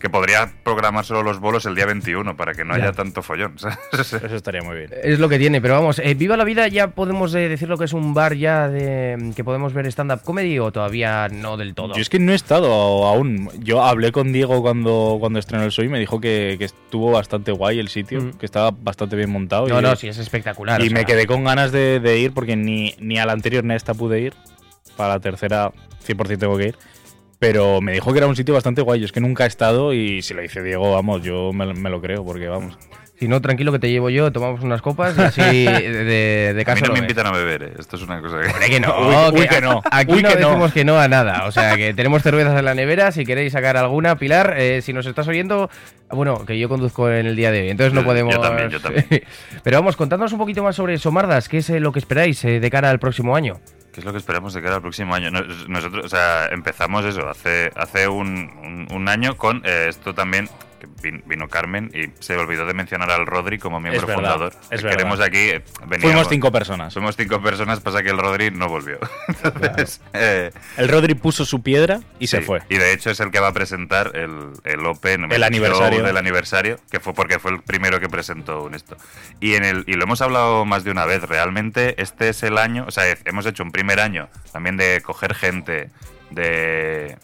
Que 0.01 0.11
podría 0.11 0.53
programar 0.63 1.05
solo 1.05 1.23
los 1.23 1.41
bolos 1.41 1.65
el 1.67 1.75
día 1.75 1.87
21 1.87 2.37
para 2.37 2.53
que 2.55 2.65
no 2.65 2.77
Ya. 2.77 2.85
haya 2.85 2.93
tanto 2.93 3.23
follón. 3.23 3.59
¿sabes? 3.59 3.79
Eso 4.13 4.37
estaría 4.37 4.63
muy 4.63 4.77
bien. 4.77 4.91
Es 5.03 5.19
lo 5.19 5.29
que 5.29 5.39
tiene, 5.39 5.61
pero 5.61 5.75
vamos, 5.75 5.99
eh, 5.99 6.15
Viva 6.15 6.37
la 6.37 6.45
Vida 6.45 6.69
ya 6.69 6.89
podemos 6.89 7.35
eh, 7.35 7.49
decir 7.49 7.69
lo 7.69 7.79
que 7.79 7.87
es 7.87 7.93
un 7.93 8.13
bar 8.15 8.35
ya 8.35 8.69
de 8.69 9.33
que 9.35 9.43
podemos 9.45 9.73
ver 9.73 9.87
stand-up 9.87 10.23
comedy 10.23 10.59
o 10.59 10.71
todavía 10.71 11.29
no 11.29 11.57
del 11.57 11.75
todo. 11.75 11.95
Yo 11.95 12.03
es 12.03 12.09
que 12.11 12.19
no 12.19 12.33
he 12.33 12.35
estado 12.35 12.71
aún. 13.07 13.49
Yo 13.61 13.83
hablé 13.83 14.13
con 14.13 14.33
Diego 14.33 14.61
cuando, 14.63 15.17
cuando 15.19 15.39
estrenó 15.39 15.65
el 15.65 15.71
show 15.71 15.85
y 15.85 15.89
me 15.89 15.99
dijo 15.99 16.21
que, 16.21 16.57
que 16.59 16.67
estuvo 16.67 17.11
bastante 17.13 17.53
guay 17.53 17.79
el 17.79 17.89
sitio, 17.89 18.21
Mm. 18.21 18.33
que 18.39 18.47
estaba 18.47 18.71
bastante 18.73 19.17
bien 19.17 19.31
montado. 19.31 19.67
No, 19.69 19.79
y, 19.79 19.83
no, 19.83 19.97
sí, 19.97 20.09
es 20.09 20.19
espectacular. 20.19 20.81
y 20.85 20.91
me 20.91 21.01
sea, 21.01 21.05
quedé 21.07 21.27
con 21.27 21.45
ganas 21.45 21.73
de, 21.73 22.01
de 22.01 22.19
ir 22.19 22.33
porque 22.33 22.57
ni, 22.57 22.95
ni 22.99 23.19
a 23.19 23.27
la 23.27 23.33
anterior 23.33 23.65
ni 23.65 23.73
a 23.75 23.77
esta 23.77 23.95
pude 23.95 24.21
ir. 24.21 24.35
Para 24.97 25.15
la 25.15 25.21
tercera, 25.21 25.73
100% 26.07 26.39
tengo 26.39 26.57
que 26.57 26.69
ir. 26.69 26.77
Pero 27.39 27.81
me 27.81 27.93
dijo 27.93 28.13
que 28.13 28.19
era 28.19 28.27
un 28.27 28.37
sitio 28.37 28.55
bastante 28.55 28.83
guay. 28.83 29.01
Yo 29.01 29.07
es 29.07 29.13
que 29.13 29.21
nunca 29.21 29.45
he 29.45 29.49
estado 29.49 29.93
y 29.93 30.23
si 30.23 30.35
lo 30.35 30.43
dice 30.43 30.63
Diego, 30.63 30.93
vamos, 30.93 31.23
yo 31.23 31.53
me, 31.53 31.73
me 31.75 31.91
lo 31.91 32.01
creo 32.01 32.25
porque 32.25 32.49
vamos. 32.49 32.79
Si 33.19 33.29
no, 33.29 33.41
tranquilo 33.41 33.73
que 33.73 33.79
te 33.79 33.91
llevo 33.91 34.11
yo, 34.11 34.31
tomamos 34.31 34.63
unas 34.63 34.83
copas 34.83 35.17
y 35.17 35.23
así 35.23 35.41
de, 35.41 35.81
de, 36.05 36.05
de 36.05 36.51
A 36.51 36.55
mí 36.55 36.65
caso 36.65 36.85
no 36.87 36.93
me 36.93 36.99
invitan 36.99 37.27
a 37.27 37.33
beber, 37.33 37.63
¿eh? 37.63 37.73
Esto 37.79 37.97
es 37.97 38.03
una 38.03 38.21
cosa 38.21 38.41
que... 38.43 38.49
Hombre, 38.49 38.69
que 38.69 38.79
no, 38.79 38.95
Uy, 39.33 39.41
uy, 39.41 39.49
que 39.49 39.61
no. 39.63 39.83
Aquí 39.91 40.13
Uy, 40.13 40.23
no 40.23 40.29
que 40.29 40.37
no. 40.37 40.49
decimos 40.49 40.73
que 40.75 40.85
no 40.85 40.99
a 41.01 41.09
nada. 41.09 41.47
O 41.47 41.53
sea, 41.53 41.77
que 41.77 41.95
tenemos 41.95 42.23
cervezas 42.23 42.59
en 42.59 42.65
la 42.67 42.75
nevera. 42.75 43.13
Si 43.13 43.25
queréis 43.25 43.55
sacar 43.55 43.79
alguna, 43.79 44.19
Pilar, 44.19 44.55
eh, 44.59 44.83
si 44.83 44.93
nos 44.93 45.07
estás 45.07 45.27
oyendo, 45.29 45.71
bueno, 46.11 46.45
que 46.45 46.59
yo 46.59 46.69
conduzco 46.69 47.11
en 47.11 47.25
el 47.25 47.37
día 47.37 47.51
de 47.51 47.63
hoy, 47.63 47.71
entonces 47.71 47.95
no 47.95 48.05
podemos. 48.05 48.35
yo 48.35 48.41
también, 48.41 48.69
yo 48.69 48.81
también. 48.81 49.07
Pero 49.63 49.79
vamos, 49.79 49.97
contándonos 49.97 50.33
un 50.35 50.39
poquito 50.39 50.63
más 50.63 50.77
sobre 50.77 50.99
Somardas. 50.99 51.49
¿Qué 51.49 51.59
es 51.59 51.71
eh, 51.71 51.81
lo 51.81 51.93
que 51.93 52.01
esperáis 52.01 52.45
eh, 52.45 52.61
de 52.61 52.71
cara 52.71 52.91
al 52.91 52.99
próximo 52.99 53.35
año? 53.35 53.61
¿Qué 53.97 54.01
es 54.01 54.05
lo 54.05 54.13
que 54.13 54.19
esperamos 54.19 54.53
de 54.53 54.61
cara 54.61 54.75
al 54.75 54.83
próximo 54.83 55.15
año? 55.15 55.31
Nos- 55.31 55.67
Nosotros, 55.71 56.05
o 56.05 56.09
sea, 56.11 56.49
empezamos 56.49 57.03
eso 57.07 57.27
hace, 57.31 57.71
hace 57.75 58.07
un, 58.07 58.29
un- 58.63 58.87
un 58.95 59.09
año 59.09 59.39
con 59.39 59.63
eh, 59.65 59.87
esto 59.89 60.13
también, 60.13 60.51
que 60.79 60.87
vino 61.27 61.49
Carmen 61.49 61.91
y 61.95 62.11
se 62.23 62.37
olvidó 62.37 62.67
de 62.67 62.75
mencionar 62.75 63.11
al 63.11 63.27
Rodri 63.27 63.59
como 63.59 63.81
miembro 63.81 64.01
Es 64.03 64.07
verdad, 64.07 64.33
fundador. 64.33 64.53
es 64.71 64.83
Queremos 64.83 65.21
aquí... 65.21 65.39
eh, 65.39 65.65
veníamos- 65.87 66.01
Fuimos 66.03 66.29
cinco 66.29 66.53
personas. 66.53 66.93
Somos 66.93 67.17
cinco 67.17 67.41
personas, 67.43 67.81
pasa 67.81 68.03
que 68.03 68.11
el 68.11 68.19
Rodri 68.19 68.51
no 68.51 68.69
volvió. 68.69 68.99
Entonces, 69.45 70.01
eh, 70.13 70.51
El 70.77 70.89
Rodri 70.89 71.15
puso 71.15 71.45
su 71.45 71.63
piedra 71.63 72.01
y 72.19 72.27
se 72.27 72.41
fue. 72.43 72.63
Y 72.69 72.77
de 72.77 72.93
hecho 72.93 73.11
es 73.11 73.21
el 73.21 73.31
que 73.31 73.41
va 73.41 73.49
a 73.49 73.53
presentar 73.53 74.13
el, 74.15 74.53
el 74.65 74.87
Open, 74.87 75.31
El 75.33 75.43
aniversario. 75.43 76.03
del 76.03 76.17
aniversario, 76.17 76.79
que 76.91 77.01
fue 77.01 77.15
porque 77.15 77.39
fue 77.39 77.53
el 77.53 77.63
primero 77.63 78.01
que 78.01 78.09
presentó 78.09 78.63
un 78.65 78.75
esto. 78.75 78.97
Y 79.41 79.55
en 79.55 79.65
el 79.65 79.85
y 79.87 79.95
lo 79.95 80.05
hemos 80.05 80.21
hablado 80.21 80.65
más 80.65 80.85
de 80.85 80.91
una 80.91 81.05
vez. 81.07 81.23
Realmente 81.23 82.01
este 82.03 82.29
es 82.29 82.43
el 82.43 82.59
año, 82.59 82.85
o 82.87 82.91
sea, 82.91 83.05
hemos 83.25 83.47
hecho 83.47 83.63
un 83.63 83.71
primer 83.73 84.01
año 84.01 84.29
también 84.53 84.77
de 84.77 85.01
coger 85.03 85.35
gente, 85.35 85.91
de 86.31 87.17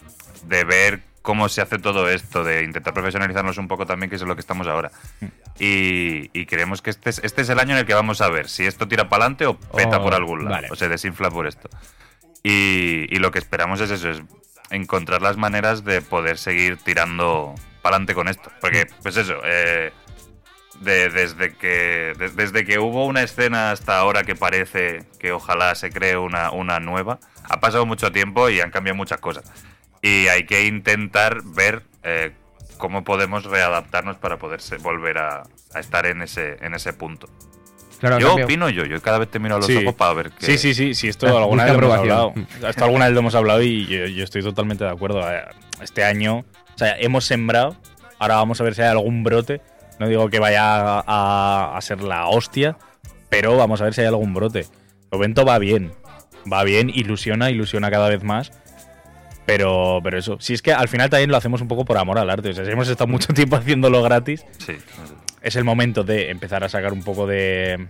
de 0.45 0.65
ver 0.65 1.01
cómo 1.23 1.49
se 1.49 1.61
hace 1.63 1.79
todo 1.79 2.09
esto, 2.11 2.43
de 2.45 2.65
intentar 2.65 2.93
profesionalizarnos 2.93 3.57
un 3.59 3.69
poco 3.69 3.87
también, 3.87 4.11
que 4.11 4.17
es 4.17 4.23
lo 4.23 4.35
que 4.35 4.41
estamos 4.41 4.67
ahora. 4.67 4.91
Y, 5.59 6.31
y 6.39 6.47
creemos 6.47 6.83
que 6.83 6.91
este 6.91 7.11
es, 7.11 7.21
este 7.23 7.43
es 7.43 7.49
el 7.49 7.59
año 7.61 7.73
en 7.73 7.79
el 7.79 7.87
que 7.87 7.95
vamos 7.95 8.21
a 8.21 8.29
ver 8.29 8.49
si 8.49 8.67
esto 8.67 8.89
tira 8.89 9.09
para 9.09 9.25
adelante 9.25 9.47
o 9.47 9.57
peta 9.59 9.99
Oh, 9.99 10.03
por 10.03 10.15
algún 10.15 10.41
lado, 10.45 10.55
vale. 10.57 10.69
o 10.71 10.75
se 10.77 10.89
desinfla 10.89 11.31
por 11.31 11.47
esto. 11.47 11.69
Y, 12.43 13.07
y 13.15 13.19
lo 13.19 13.31
que 13.31 13.39
esperamos 13.39 13.81
es 13.81 13.91
eso, 13.91 14.11
es 14.11 14.21
encontrar 14.71 15.23
las 15.23 15.37
maneras 15.37 15.85
de 15.85 16.01
poder 16.03 16.39
seguir 16.39 16.77
tirando 16.79 17.55
para 17.83 17.97
adelante 17.97 18.15
con 18.15 18.29
esto. 18.29 18.51
Porque, 18.61 18.87
pues 19.03 19.17
eso, 19.17 19.35
eh, 19.45 19.93
de- 20.81 21.11
desde, 21.11 21.55
que, 21.55 22.15
de- 22.19 22.31
desde 22.35 22.65
que 22.65 22.79
hubo 22.81 23.07
una 23.07 23.23
escena 23.23 23.71
hasta 23.71 23.99
ahora 23.99 24.25
que 24.25 24.35
parece 24.35 25.05
que 25.21 25.31
ojalá 25.31 25.75
se 25.77 25.91
cree 25.91 26.17
una, 26.17 26.51
una 26.51 26.81
nueva, 26.81 27.21
ha 27.49 27.61
pasado 27.61 27.87
mucho 27.87 28.11
tiempo 28.11 28.49
y 28.49 28.61
han 28.61 28.71
cambiado 28.71 28.97
muchas 28.97 29.21
cosas. 29.21 29.45
Y 30.03 30.27
hay 30.29 30.45
que 30.47 30.67
intentar 30.67 31.43
ver 31.45 31.83
eh, 32.03 32.33
cómo 32.77 33.05
podemos 33.05 33.45
readaptarnos 33.45 34.17
para 34.17 34.37
poder 34.39 34.61
volver 34.81 35.19
a, 35.19 35.45
a 35.75 35.81
estar 35.81 36.07
en 36.07 36.23
ese, 36.23 36.57
en 36.61 36.75
ese 36.75 36.93
punto. 36.93 37.29
Claro, 38.01 38.19
Yo 38.19 38.35
opino 38.35 38.69
yo, 38.69 38.85
yo 38.85 39.01
cada 39.01 39.19
vez 39.19 39.31
te 39.31 39.39
miro 39.39 39.55
a 39.55 39.59
los 39.59 39.67
Sí. 39.69 39.77
ojos 39.77 39.95
para 39.95 40.13
ver 40.13 40.31
qué... 40.33 40.45
Sí, 40.47 40.59
sí, 40.59 40.75
sí, 40.75 40.93
sí, 40.95 41.07
esto 41.09 41.27
alguna 41.39 41.65
vez 41.65 41.73
lo 41.75 41.79
hemos 41.79 41.95
aprobación. 41.99 42.47
hablado. 42.51 42.69
Esto 42.69 42.85
alguna 42.85 43.05
vez 43.05 43.15
lo 43.15 43.21
hemos 43.21 43.35
hablado 43.37 43.63
y 43.63 43.87
yo, 43.87 44.07
yo 44.07 44.25
estoy 44.25 44.43
totalmente 44.43 44.83
de 44.83 44.91
acuerdo. 44.91 45.23
Este 45.81 46.03
año, 46.03 46.39
o 46.39 46.79
sea, 46.79 46.97
hemos 46.99 47.25
sembrado, 47.25 47.77
ahora 48.19 48.35
vamos 48.37 48.61
a 48.61 48.65
ver 48.65 48.75
si 48.75 48.83
hay 48.83 48.89
algún 48.89 49.23
brote. 49.23 49.61
No 50.01 50.09
digo 50.09 50.29
que 50.31 50.41
vaya 50.41 50.65
a, 50.99 51.05
a- 51.07 51.77
a 51.77 51.81
ser 51.81 52.03
la 52.03 52.27
hostia, 52.27 52.77
pero 53.29 53.57
vamos 53.57 53.81
a 53.81 53.85
ver 53.85 53.95
si 53.95 54.01
hay 54.01 54.09
algún 54.09 54.35
brote. 54.35 54.67
El 55.13 55.19
evento 55.19 55.45
va 55.45 55.59
bien, 55.61 55.93
va 56.53 56.65
bien, 56.65 56.91
ilusiona, 56.91 57.51
ilusiona 57.51 57.89
cada 57.93 58.09
vez 58.09 58.25
más. 58.25 58.51
Pero, 59.53 60.01
pero 60.03 60.19
eso, 60.19 60.39
si 60.41 60.55
es 60.55 60.63
que 60.63 60.73
al 60.73 60.89
final 60.89 61.11
también 61.11 61.31
lo 61.31 61.37
hacemos 61.37 61.61
un 61.61 61.69
poco 61.69 61.85
por 61.85 61.99
amor 61.99 62.19
al 62.19 62.31
arte. 62.31 62.49
O 62.49 62.53
sea, 62.55 62.65
si 62.65 62.71
hemos 62.71 62.89
estado 62.89 63.09
mucho 63.09 63.33
tiempo 63.35 63.57
haciéndolo 63.57 64.03
gratis, 64.03 64.47
Sí, 64.57 64.77
es 65.43 65.57
el 65.57 65.65
momento 65.65 66.05
de 66.05 66.31
empezar 66.31 66.65
a 66.65 66.71
sacar 66.71 66.95
un 66.95 67.03
poco 67.03 67.27
de, 67.27 67.89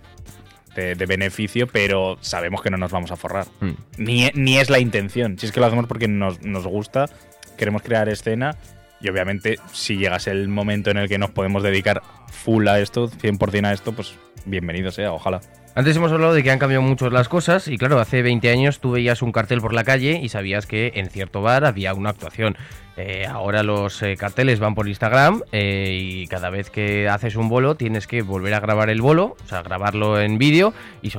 de, 0.75 0.97
de 0.97 1.07
beneficio, 1.07 1.69
pero 1.69 2.19
sabemos 2.21 2.63
que 2.63 2.71
no 2.71 2.79
nos 2.79 2.91
vamos 2.91 3.13
a 3.13 3.17
forrar. 3.17 3.47
Mm. 3.61 3.71
Ni, 3.99 4.31
ni 4.35 4.59
es 4.59 4.71
la 4.71 4.81
intención. 4.81 5.39
Si 5.39 5.47
es 5.47 5.53
que 5.53 5.61
lo 5.61 5.67
hacemos 5.67 5.87
porque 5.87 6.09
nos, 6.09 6.43
nos 6.43 6.67
gusta, 6.67 7.09
queremos 7.57 7.83
crear 7.83 8.09
escena 8.09 8.57
y 9.01 9.09
obviamente 9.09 9.61
si 9.73 9.99
llegase 9.99 10.33
el 10.33 10.49
momento 10.49 10.91
en 10.91 10.97
el 10.97 11.09
que 11.09 11.19
nos 11.19 11.31
podemos 11.31 11.63
dedicar 11.63 12.03
full 12.27 12.67
a 12.67 12.81
esto, 12.81 13.09
100% 13.09 13.67
a 13.67 13.73
esto, 13.73 13.93
pues 13.93 14.17
bienvenido 14.47 14.91
sea, 14.91 15.13
ojalá. 15.13 15.41
Antes 15.75 15.97
hemos 15.97 16.13
hablado 16.13 16.35
de 16.35 16.43
que 16.43 16.51
han 16.51 16.59
cambiado 16.59 16.83
mucho 16.83 17.09
las 17.09 17.31
cosas 17.31 17.67
y 17.67 17.79
claro, 17.79 17.99
hace 17.99 18.21
20 18.21 18.51
años 18.51 18.79
tú 18.79 18.91
veías 18.91 19.23
un 19.23 19.33
cartel 19.33 19.63
por 19.63 19.73
la 19.73 19.85
calle 19.85 20.21
y 20.23 20.29
sabías 20.29 20.67
que 20.67 20.93
en 20.97 21.09
cierto 21.09 21.41
bar 21.41 21.65
había 21.65 21.95
una 21.95 22.11
actuación. 22.11 22.59
Eh, 22.99 23.25
ahora 23.27 23.63
los 23.63 24.03
eh, 24.03 24.19
carteles 24.19 24.61
van 24.61 24.75
por 24.75 24.87
Instagram 24.87 25.41
eh, 25.51 25.99
y 25.99 26.27
cada 26.27 26.51
vez 26.51 26.69
que 26.69 27.09
haces 27.09 27.37
un 27.37 27.49
bolo 27.49 27.75
tienes 27.75 28.07
que 28.07 28.21
volver 28.21 28.53
a 28.53 28.61
grabar 28.61 28.91
el 28.91 29.01
bolo, 29.01 29.35
o 29.43 29.49
sea, 29.49 29.63
grabarlo 29.63 30.21
en 30.21 30.37
vídeo 30.37 30.75
y, 31.01 31.07
y 31.07 31.11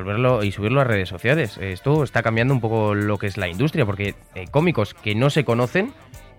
subirlo 0.51 0.81
a 0.81 0.83
redes 0.83 1.09
sociales. 1.09 1.57
Esto 1.57 2.03
está 2.03 2.21
cambiando 2.21 2.53
un 2.53 2.61
poco 2.61 2.93
lo 2.93 3.17
que 3.17 3.25
es 3.25 3.37
la 3.37 3.47
industria 3.47 3.87
porque 3.87 4.13
cómicos 4.51 4.93
que 4.93 5.15
no 5.15 5.31
se 5.31 5.45
conocen 5.45 5.93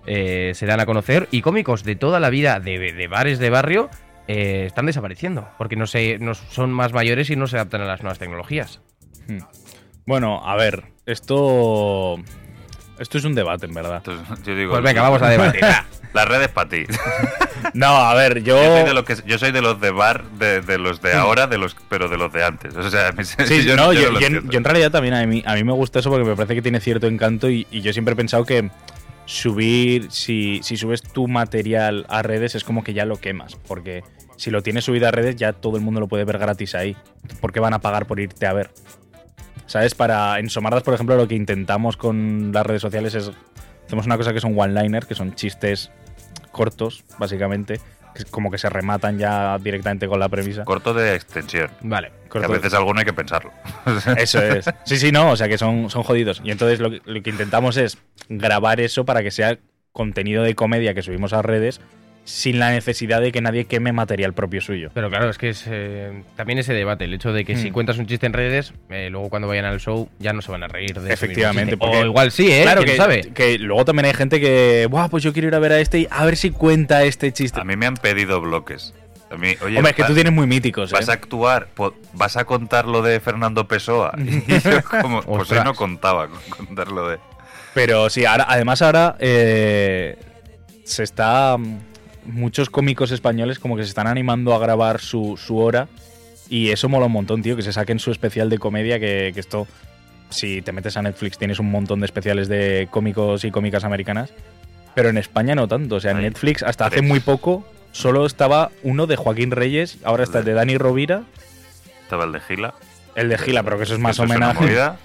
se 0.06 0.66
dan 0.66 0.80
a 0.80 0.86
conocer 0.86 1.28
y 1.32 1.40
cómicos 1.40 1.82
de 1.82 1.96
toda 1.96 2.20
la 2.20 2.28
vida 2.28 2.60
de, 2.60 2.92
de 2.92 3.08
bares 3.08 3.38
de 3.38 3.50
barrio 3.50 3.88
eh, 4.28 4.64
están 4.66 4.86
desapareciendo 4.86 5.48
porque 5.58 5.76
no, 5.76 5.86
se, 5.86 6.18
no 6.18 6.34
son 6.34 6.72
más 6.72 6.92
mayores 6.92 7.30
y 7.30 7.36
no 7.36 7.46
se 7.46 7.56
adaptan 7.56 7.82
a 7.82 7.84
las 7.86 8.02
nuevas 8.02 8.18
tecnologías. 8.18 8.80
Bueno, 10.06 10.42
a 10.46 10.56
ver, 10.56 10.84
esto... 11.06 12.16
Esto 12.98 13.18
es 13.18 13.24
un 13.24 13.34
debate, 13.34 13.66
en 13.66 13.74
verdad. 13.74 13.96
Entonces, 14.06 14.44
yo 14.46 14.54
digo, 14.54 14.70
Pues 14.70 14.84
venga, 14.84 15.02
vamos 15.02 15.20
a 15.20 15.28
debatir. 15.28 15.60
Las 16.14 16.28
redes 16.28 16.48
para 16.48 16.68
ti. 16.68 16.84
No, 17.72 17.86
a 17.86 18.12
ver, 18.14 18.42
yo... 18.44 18.56
Yo 18.62 18.76
soy 18.76 18.84
de, 18.84 18.94
lo 18.94 19.04
que, 19.06 19.16
yo 19.26 19.38
soy 19.38 19.50
de 19.50 19.62
los 19.62 19.80
de 19.80 19.90
bar, 19.90 20.22
de, 20.32 20.60
de 20.60 20.76
los 20.76 21.00
de 21.00 21.14
ahora, 21.14 21.46
de 21.46 21.56
los, 21.56 21.74
pero 21.88 22.08
de 22.10 22.18
los 22.18 22.30
de 22.30 22.44
antes. 22.44 22.76
O 22.76 22.90
sea, 22.90 23.10
me- 23.16 23.24
Sí, 23.24 23.64
yo, 23.64 23.74
no, 23.74 23.92
yo 23.94 24.02
yo, 24.02 24.10
lo 24.12 24.20
yo 24.20 24.26
en, 24.26 24.34
entiendo. 24.34 24.52
yo 24.52 24.58
en 24.58 24.64
realidad 24.64 24.90
también 24.90 25.14
a 25.14 25.26
mí, 25.26 25.42
a 25.46 25.54
mí 25.54 25.64
me 25.64 25.72
gusta 25.72 26.00
eso 26.00 26.10
porque 26.10 26.26
me 26.28 26.36
parece 26.36 26.54
que 26.56 26.62
tiene 26.62 26.78
cierto 26.80 27.06
encanto 27.06 27.48
y, 27.48 27.66
y 27.70 27.80
yo 27.80 27.92
siempre 27.94 28.12
he 28.12 28.16
pensado 28.16 28.44
que 28.44 28.68
subir, 29.26 30.10
si, 30.10 30.60
si 30.62 30.76
subes 30.76 31.02
tu 31.02 31.28
material 31.28 32.06
a 32.08 32.22
redes 32.22 32.54
es 32.54 32.64
como 32.64 32.84
que 32.84 32.94
ya 32.94 33.04
lo 33.04 33.16
quemas, 33.16 33.56
porque 33.66 34.02
si 34.36 34.50
lo 34.50 34.62
tienes 34.62 34.84
subido 34.84 35.08
a 35.08 35.10
redes 35.10 35.36
ya 35.36 35.52
todo 35.52 35.76
el 35.76 35.82
mundo 35.82 36.00
lo 36.00 36.08
puede 36.08 36.24
ver 36.24 36.38
gratis 36.38 36.74
ahí. 36.74 36.96
¿Por 37.40 37.52
qué 37.52 37.60
van 37.60 37.74
a 37.74 37.80
pagar 37.80 38.06
por 38.06 38.20
irte 38.20 38.46
a 38.46 38.52
ver? 38.52 38.70
¿Sabes? 39.66 39.94
Para 39.94 40.38
en 40.38 40.50
Somardas, 40.50 40.82
por 40.82 40.94
ejemplo, 40.94 41.16
lo 41.16 41.26
que 41.26 41.34
intentamos 41.34 41.96
con 41.96 42.52
las 42.52 42.66
redes 42.66 42.82
sociales 42.82 43.14
es 43.14 43.30
hacemos 43.86 44.06
una 44.06 44.16
cosa 44.16 44.32
que 44.32 44.40
son 44.40 44.58
one-liner, 44.58 45.06
que 45.06 45.14
son 45.14 45.34
chistes 45.34 45.90
cortos, 46.50 47.04
básicamente, 47.18 47.80
como 48.30 48.50
que 48.50 48.58
se 48.58 48.68
rematan 48.68 49.18
ya 49.18 49.58
directamente 49.58 50.06
con 50.06 50.20
la 50.20 50.28
premisa. 50.28 50.64
Corto 50.64 50.94
de 50.94 51.14
extensión. 51.14 51.70
Vale. 51.82 52.12
Que 52.30 52.38
a 52.44 52.48
veces 52.48 52.74
alguno 52.74 52.98
hay 52.98 53.04
que 53.04 53.12
pensarlo. 53.12 53.52
Eso 54.16 54.42
es. 54.42 54.66
Sí, 54.84 54.96
sí, 54.96 55.12
no, 55.12 55.30
o 55.30 55.36
sea 55.36 55.48
que 55.48 55.56
son, 55.56 55.88
son 55.90 56.02
jodidos. 56.02 56.40
Y 56.44 56.50
entonces 56.50 56.80
lo 56.80 56.88
lo 56.88 57.22
que 57.22 57.30
intentamos 57.30 57.76
es 57.76 57.98
grabar 58.28 58.80
eso 58.80 59.04
para 59.04 59.22
que 59.22 59.30
sea 59.30 59.58
contenido 59.92 60.42
de 60.42 60.54
comedia 60.54 60.94
que 60.94 61.02
subimos 61.02 61.32
a 61.32 61.42
redes 61.42 61.80
sin 62.24 62.58
la 62.58 62.70
necesidad 62.70 63.20
de 63.20 63.32
que 63.32 63.40
nadie 63.42 63.66
queme 63.66 63.92
material 63.92 64.32
propio 64.32 64.60
suyo. 64.62 64.90
Pero 64.94 65.10
claro, 65.10 65.28
es 65.28 65.36
que 65.36 65.50
es 65.50 65.64
eh, 65.68 66.22
también 66.36 66.58
ese 66.58 66.72
debate, 66.72 67.04
el 67.04 67.12
hecho 67.12 67.32
de 67.34 67.44
que 67.44 67.54
si 67.56 67.68
Hmm. 67.68 67.72
cuentas 67.74 67.98
un 67.98 68.06
chiste 68.06 68.24
en 68.26 68.32
redes, 68.32 68.72
eh, 68.88 69.08
luego 69.10 69.28
cuando 69.28 69.46
vayan 69.46 69.66
al 69.66 69.78
show 69.78 70.08
ya 70.18 70.32
no 70.32 70.40
se 70.40 70.50
van 70.50 70.62
a 70.62 70.68
reír 70.68 70.98
de 71.00 71.12
Efectivamente, 71.12 71.76
porque- 71.76 71.98
O 71.98 72.04
igual 72.06 72.30
sí, 72.32 72.50
¿eh? 72.50 72.62
Claro 72.62 72.80
¿Quién 72.82 72.92
que, 72.92 72.96
sabe? 72.96 73.20
que 73.34 73.58
luego 73.58 73.84
también 73.84 74.06
hay 74.06 74.14
gente 74.14 74.40
que, 74.40 74.86
Buah, 74.90 75.08
pues 75.08 75.22
yo 75.22 75.32
quiero 75.34 75.48
ir 75.48 75.54
a 75.54 75.58
ver 75.58 75.72
a 75.72 75.80
este 75.80 76.00
y 76.00 76.08
a 76.10 76.24
ver 76.24 76.36
si 76.36 76.50
cuenta 76.50 77.04
este 77.04 77.30
chiste. 77.32 77.60
A 77.60 77.64
mí 77.64 77.76
me 77.76 77.84
han 77.86 77.94
pedido 77.96 78.40
bloques. 78.40 78.94
A 79.30 79.36
mí, 79.36 79.56
oye, 79.62 79.76
Hombre, 79.78 79.90
es 79.90 79.96
que 79.96 80.04
tú 80.04 80.14
tienes 80.14 80.32
muy 80.32 80.46
míticos, 80.46 80.92
¿eh? 80.92 80.94
vas 80.94 81.08
a 81.08 81.12
actuar, 81.14 81.68
vas 82.12 82.36
a 82.36 82.44
contar 82.44 82.86
lo 82.86 83.02
de 83.02 83.20
Fernando 83.20 83.66
Pessoa. 83.68 84.12
Y 84.18 84.60
yo 84.60 84.82
como, 84.82 85.20
pues 85.22 85.50
hoy 85.52 85.60
no 85.64 85.74
contaba 85.74 86.28
con 86.28 86.66
contar 86.66 86.88
lo 86.88 87.08
de... 87.08 87.18
Pero 87.74 88.08
sí, 88.08 88.24
ahora, 88.24 88.46
además 88.48 88.80
ahora 88.80 89.16
eh, 89.18 90.16
se 90.84 91.02
está. 91.02 91.56
Muchos 92.26 92.70
cómicos 92.70 93.10
españoles 93.10 93.58
como 93.58 93.76
que 93.76 93.82
se 93.82 93.88
están 93.88 94.06
animando 94.06 94.54
a 94.54 94.58
grabar 94.58 95.00
su, 95.00 95.36
su 95.36 95.58
hora. 95.58 95.88
Y 96.48 96.70
eso 96.70 96.88
mola 96.88 97.06
un 97.06 97.12
montón, 97.12 97.42
tío, 97.42 97.56
que 97.56 97.62
se 97.62 97.72
saquen 97.72 97.98
su 97.98 98.10
especial 98.10 98.50
de 98.50 98.58
comedia, 98.58 98.98
que, 99.00 99.30
que 99.34 99.40
esto. 99.40 99.66
Si 100.30 100.62
te 100.62 100.72
metes 100.72 100.96
a 100.96 101.02
Netflix 101.02 101.38
tienes 101.38 101.58
un 101.60 101.70
montón 101.70 102.00
de 102.00 102.06
especiales 102.06 102.48
de 102.48 102.88
cómicos 102.90 103.44
y 103.44 103.50
cómicas 103.50 103.84
americanas. 103.84 104.32
Pero 104.94 105.08
en 105.08 105.18
España 105.18 105.54
no 105.54 105.68
tanto. 105.68 105.96
O 105.96 106.00
sea, 106.00 106.12
en 106.12 106.22
Netflix 106.22 106.62
hasta 106.62 106.86
hace 106.86 107.02
muy 107.02 107.20
poco 107.20 107.66
solo 107.92 108.26
estaba 108.26 108.70
uno 108.82 109.06
de 109.06 109.16
Joaquín 109.16 109.50
Reyes, 109.52 109.98
ahora 110.04 110.24
está 110.24 110.40
el 110.40 110.44
de 110.44 110.54
Dani 110.54 110.76
Rovira, 110.78 111.22
Estaba 112.02 112.24
el 112.24 112.32
de 112.32 112.40
Gila. 112.40 112.74
el 113.14 113.28
de 113.28 113.38
Gila, 113.38 113.62
pero 113.62 113.76
que 113.76 113.84
eso 113.84 113.94
es 113.94 114.00
más 114.00 114.16
Eso 114.16 114.24
homenaje. 114.24 114.60
movida. 114.64 114.96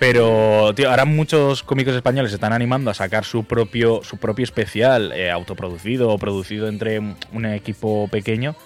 Pero, 0.00 0.72
tío, 0.74 0.88
ahora 0.88 1.04
muchos 1.04 1.62
cómicos 1.62 1.94
españoles 1.94 2.30
se 2.30 2.36
están 2.36 2.54
animando 2.54 2.90
a 2.90 2.94
sacar 2.94 3.26
su 3.26 3.44
propio, 3.44 4.00
su 4.02 4.16
propio 4.16 4.44
especial, 4.44 5.12
eh, 5.12 5.30
autoproducido 5.30 6.08
o 6.08 6.16
producido 6.16 6.68
entre 6.68 6.98
un 6.98 7.16
un 7.34 7.44
equipo 7.44 8.08
pequeño. 8.08 8.56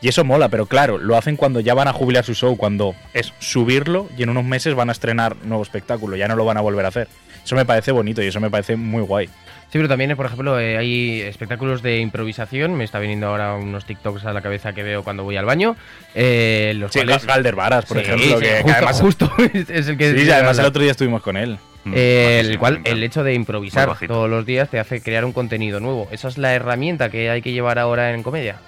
Y 0.00 0.08
eso 0.08 0.24
mola, 0.24 0.48
pero 0.48 0.66
claro, 0.66 0.98
lo 0.98 1.16
hacen 1.16 1.36
cuando 1.36 1.60
ya 1.60 1.74
van 1.74 1.86
a 1.86 1.92
jubilar 1.92 2.24
su 2.24 2.34
show, 2.34 2.56
cuando 2.56 2.96
es 3.14 3.32
subirlo 3.38 4.08
y 4.18 4.24
en 4.24 4.30
unos 4.30 4.44
meses 4.44 4.74
van 4.74 4.88
a 4.88 4.92
estrenar 4.92 5.36
nuevo 5.44 5.62
espectáculo, 5.62 6.16
ya 6.16 6.26
no 6.26 6.34
lo 6.34 6.44
van 6.44 6.56
a 6.56 6.60
volver 6.60 6.84
a 6.84 6.88
hacer. 6.88 7.06
Eso 7.44 7.56
me 7.56 7.64
parece 7.64 7.92
bonito 7.92 8.22
y 8.22 8.26
eso 8.28 8.40
me 8.40 8.50
parece 8.50 8.76
muy 8.76 9.02
guay. 9.02 9.26
Sí, 9.26 9.78
pero 9.78 9.88
también, 9.88 10.14
por 10.16 10.26
ejemplo, 10.26 10.60
eh, 10.60 10.76
hay 10.76 11.22
espectáculos 11.22 11.80
de 11.82 11.98
improvisación. 11.98 12.74
Me 12.74 12.84
está 12.84 12.98
viniendo 12.98 13.26
ahora 13.28 13.54
unos 13.54 13.86
TikToks 13.86 14.26
a 14.26 14.32
la 14.34 14.42
cabeza 14.42 14.74
que 14.74 14.82
veo 14.82 15.02
cuando 15.02 15.24
voy 15.24 15.36
al 15.38 15.46
baño. 15.46 15.76
Eh, 16.14 16.74
los 16.76 16.92
Sí, 16.92 17.00
cuales- 17.00 17.24
Galder 17.24 17.54
Varas, 17.56 17.86
por 17.86 17.96
Sí, 17.96 18.02
ejemplo, 18.02 18.26
sí, 18.26 18.34
que, 18.34 18.48
que 18.48 18.56
justo, 18.62 18.72
además, 18.76 19.00
justo 19.00 19.32
es 19.72 19.88
el 19.88 19.96
que... 19.96 20.18
sí, 20.18 20.30
además 20.30 20.58
el 20.58 20.66
otro 20.66 20.82
día 20.82 20.90
estuvimos 20.90 21.22
con 21.22 21.36
él. 21.38 21.58
Eh, 21.94 22.42
el 22.44 22.58
cual 22.60 22.80
el 22.84 23.02
hecho 23.02 23.24
de 23.24 23.34
improvisar 23.34 23.96
todos 24.06 24.30
los 24.30 24.46
días 24.46 24.68
te 24.68 24.78
hace 24.78 25.00
crear 25.02 25.24
un 25.24 25.32
contenido 25.32 25.80
nuevo. 25.80 26.06
Esa 26.12 26.28
es 26.28 26.38
la 26.38 26.54
herramienta 26.54 27.10
que 27.10 27.28
hay 27.30 27.40
que 27.42 27.52
llevar 27.52 27.78
ahora 27.78 28.12
en 28.12 28.22
comedia. 28.22 28.58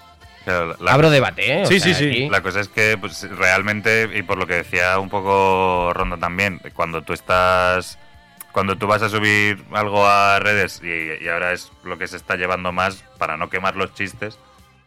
La- 0.46 0.74
Abro 0.92 1.10
debate, 1.10 1.60
¿eh? 1.60 1.62
O 1.62 1.66
Sí, 1.66 1.80
sea, 1.80 1.94
sí, 1.94 2.02
sí. 2.04 2.10
aquí- 2.10 2.28
La 2.30 2.42
cosa 2.42 2.60
es 2.60 2.68
que 2.68 2.96
pues, 2.98 3.28
realmente, 3.38 4.08
y 4.14 4.22
por 4.22 4.36
lo 4.38 4.46
que 4.46 4.54
decía 4.54 4.98
un 4.98 5.10
poco 5.10 5.92
Ronda 5.94 6.16
también, 6.16 6.60
cuando 6.74 7.02
tú 7.02 7.12
estás. 7.12 7.98
Cuando 8.54 8.76
tú 8.78 8.86
vas 8.86 9.02
a 9.02 9.08
subir 9.10 9.62
algo 9.72 10.06
a 10.06 10.38
redes, 10.38 10.80
y, 10.82 11.22
y 11.24 11.28
ahora 11.28 11.52
es 11.52 11.70
lo 11.82 11.98
que 11.98 12.06
se 12.06 12.16
está 12.16 12.36
llevando 12.36 12.72
más 12.72 13.04
para 13.18 13.36
no 13.36 13.50
quemar 13.50 13.74
los 13.76 13.92
chistes, 13.94 14.38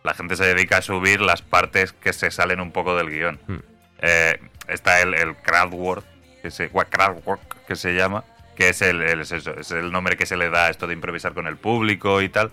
la 0.04 0.14
gente 0.14 0.36
se 0.38 0.46
dedica 0.46 0.78
a 0.78 0.82
subir 0.82 1.20
las 1.22 1.42
partes 1.42 1.92
que 1.94 2.14
se 2.14 2.32
salen 2.32 2.62
un 2.62 2.72
poco 2.72 2.96
del 2.96 3.10
guion. 3.10 3.40
Hmm. 3.46 3.58
Eh, 4.00 4.40
está 4.70 5.02
el, 5.02 5.14
el 5.14 5.36
crowd 5.36 5.74
work, 5.74 6.06
que 6.42 6.50
se, 6.50 6.70
que 7.68 7.76
llama, 7.94 8.24
que 8.56 8.70
es 8.70 8.82
el, 8.82 9.02
el- 9.04 9.20
es 9.22 9.32
eso, 9.34 9.54
es 9.60 9.70
el 9.72 9.92
nombre 9.92 10.16
que 10.16 10.26
se 10.26 10.38
le 10.38 10.50
da 10.50 10.68
a 10.68 10.70
esto 10.70 10.88
de 10.88 10.94
improvisar 10.94 11.34
con 11.34 11.46
el 11.46 11.58
público 11.58 12.22
y 12.22 12.30
tal. 12.30 12.52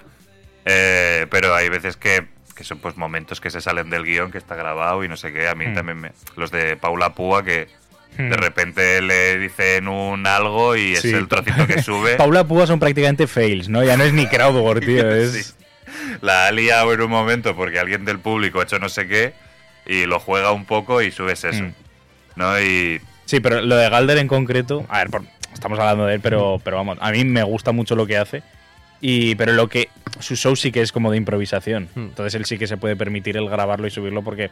Eh, 0.64 1.26
pero 1.30 1.54
hay 1.54 1.68
veces 1.68 1.96
que, 1.96 2.26
que 2.56 2.64
son 2.64 2.78
pues 2.80 2.96
momentos 2.96 3.40
que 3.40 3.50
se 3.50 3.60
salen 3.60 3.88
del 3.88 4.04
guion, 4.04 4.32
que 4.32 4.38
está 4.38 4.56
grabado 4.56 5.04
y 5.04 5.08
no 5.08 5.16
sé 5.16 5.32
qué. 5.32 5.46
A 5.48 5.54
mí 5.54 5.66
Hmm. 5.66 5.74
también 5.74 6.00
me, 6.00 6.12
Los 6.36 6.50
de 6.50 6.76
Paula 6.76 7.14
Púa, 7.14 7.44
que. 7.44 7.68
De 8.16 8.36
repente 8.36 9.00
le 9.02 9.38
dicen 9.38 9.88
un 9.88 10.26
algo 10.26 10.76
y 10.76 10.92
es 10.94 11.04
el 11.04 11.28
trocito 11.28 11.66
que 11.66 11.82
sube. 11.82 12.14
Paula 12.16 12.44
Púa 12.44 12.66
son 12.66 12.78
prácticamente 12.78 13.26
fails, 13.26 13.68
¿no? 13.68 13.82
Ya 13.84 13.96
no 13.96 14.04
es 14.04 14.12
ni 14.12 14.26
crowdwork, 14.26 14.84
tío. 14.84 15.10
Es... 15.14 15.32
Sí. 15.32 15.54
La 16.20 16.46
ha 16.46 16.52
liado 16.52 16.92
en 16.92 17.00
un 17.00 17.10
momento 17.10 17.54
porque 17.56 17.78
alguien 17.78 18.04
del 18.04 18.18
público 18.18 18.60
ha 18.60 18.64
hecho 18.64 18.78
no 18.78 18.88
sé 18.88 19.06
qué 19.06 19.32
y 19.86 20.06
lo 20.06 20.18
juega 20.20 20.52
un 20.52 20.64
poco 20.64 21.02
y 21.02 21.10
subes 21.10 21.44
eso. 21.44 21.62
Mm. 21.62 21.74
¿No? 22.36 22.60
Y 22.60 23.00
Sí, 23.26 23.40
pero 23.40 23.60
lo 23.62 23.76
de 23.76 23.88
Galder 23.88 24.18
en 24.18 24.28
concreto, 24.28 24.84
a 24.88 24.98
ver, 24.98 25.10
por- 25.10 25.24
estamos 25.52 25.78
hablando 25.78 26.06
de 26.06 26.14
él, 26.16 26.20
pero, 26.20 26.60
pero 26.62 26.76
vamos, 26.76 26.98
a 27.00 27.10
mí 27.10 27.24
me 27.24 27.42
gusta 27.42 27.72
mucho 27.72 27.96
lo 27.96 28.06
que 28.06 28.16
hace. 28.18 28.42
Y, 29.00 29.34
pero 29.34 29.52
lo 29.52 29.68
que 29.68 29.88
su 30.20 30.36
show 30.36 30.56
sí 30.56 30.72
que 30.72 30.80
es 30.80 30.92
como 30.92 31.10
de 31.10 31.16
improvisación. 31.16 31.88
Hmm. 31.94 32.04
Entonces 32.06 32.34
él 32.34 32.44
sí 32.44 32.58
que 32.58 32.66
se 32.66 32.76
puede 32.76 32.96
permitir 32.96 33.36
el 33.36 33.48
grabarlo 33.48 33.86
y 33.86 33.90
subirlo 33.90 34.22
porque 34.22 34.50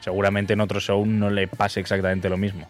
seguramente 0.00 0.52
en 0.52 0.60
otro 0.60 0.80
show 0.80 1.04
no 1.06 1.30
le 1.30 1.46
pase 1.48 1.80
exactamente 1.80 2.28
lo 2.28 2.36
mismo. 2.36 2.68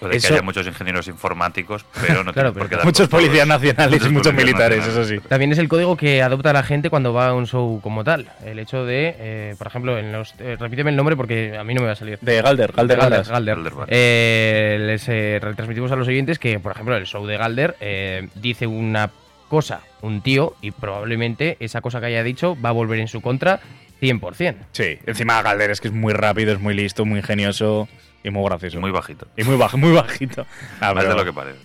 Puede 0.00 0.16
Eso- 0.16 0.28
que 0.28 0.34
haya 0.34 0.42
muchos 0.42 0.66
ingenieros 0.66 1.06
informáticos, 1.08 1.84
pero 2.00 2.24
no 2.24 2.32
Claro, 2.40 2.52
tiene 2.52 2.52
por 2.52 2.54
pero 2.54 2.68
qué 2.68 2.76
dar 2.76 2.84
Muchos 2.84 3.08
policías 3.08 3.46
nacionales 3.46 4.04
y 4.04 4.08
muchos 4.08 4.34
militares, 4.34 4.86
eso 4.86 5.04
sí. 5.04 5.18
También 5.28 5.52
es 5.52 5.58
el 5.58 5.68
código 5.68 5.96
que 5.96 6.22
adopta 6.22 6.52
la 6.52 6.62
gente 6.62 6.90
cuando 6.90 7.12
va 7.12 7.28
a 7.28 7.34
un 7.34 7.46
show 7.46 7.80
como 7.80 8.02
tal. 8.02 8.28
El 8.44 8.58
hecho 8.58 8.84
de, 8.84 9.14
eh, 9.18 9.54
por 9.58 9.66
ejemplo, 9.68 9.98
en 9.98 10.10
los, 10.12 10.34
eh, 10.40 10.56
repíteme 10.58 10.90
el 10.90 10.96
nombre 10.96 11.16
porque 11.16 11.56
a 11.56 11.62
mí 11.64 11.74
no 11.74 11.82
me 11.82 11.86
va 11.86 11.92
a 11.92 11.96
salir. 11.96 12.18
De 12.20 12.40
Galder, 12.42 12.72
Galder, 12.72 12.96
Galder, 12.96 12.98
Galdas. 12.98 13.28
Galder. 13.28 13.54
Galder, 13.56 13.74
vale. 13.74 13.92
Eh, 13.94 14.78
les 14.80 15.08
eh, 15.08 15.38
retransmitimos 15.40 15.92
a 15.92 15.96
los 15.96 16.08
oyentes 16.08 16.38
que, 16.38 16.58
por 16.58 16.72
ejemplo, 16.72 16.96
el 16.96 17.06
show 17.06 17.26
de 17.26 17.36
Galder 17.36 17.76
eh, 17.80 18.28
dice 18.34 18.66
una 18.66 19.10
cosa, 19.48 19.80
un 20.00 20.22
tío, 20.22 20.54
y 20.62 20.70
probablemente 20.70 21.56
esa 21.60 21.80
cosa 21.80 22.00
que 22.00 22.06
haya 22.06 22.22
dicho 22.22 22.56
va 22.64 22.68
a 22.68 22.72
volver 22.72 23.00
en 23.00 23.08
su 23.08 23.20
contra 23.20 23.60
100%. 24.00 24.54
Sí, 24.72 24.98
encima 25.06 25.42
Galder 25.42 25.70
es 25.70 25.80
que 25.80 25.88
es 25.88 25.94
muy 25.94 26.12
rápido, 26.12 26.52
es 26.52 26.60
muy 26.60 26.72
listo, 26.74 27.04
muy 27.04 27.18
ingenioso 27.18 27.88
y 28.22 28.30
muy 28.30 28.44
gracioso. 28.48 28.80
Muy 28.80 28.90
bajito. 28.90 29.26
y 29.36 29.44
muy, 29.44 29.56
bajo, 29.56 29.76
muy 29.78 29.92
bajito. 29.92 30.46
Ah, 30.80 30.92
Más 30.94 31.04
pero, 31.04 31.10
de 31.10 31.14
lo 31.20 31.24
que 31.24 31.32
parece. 31.32 31.58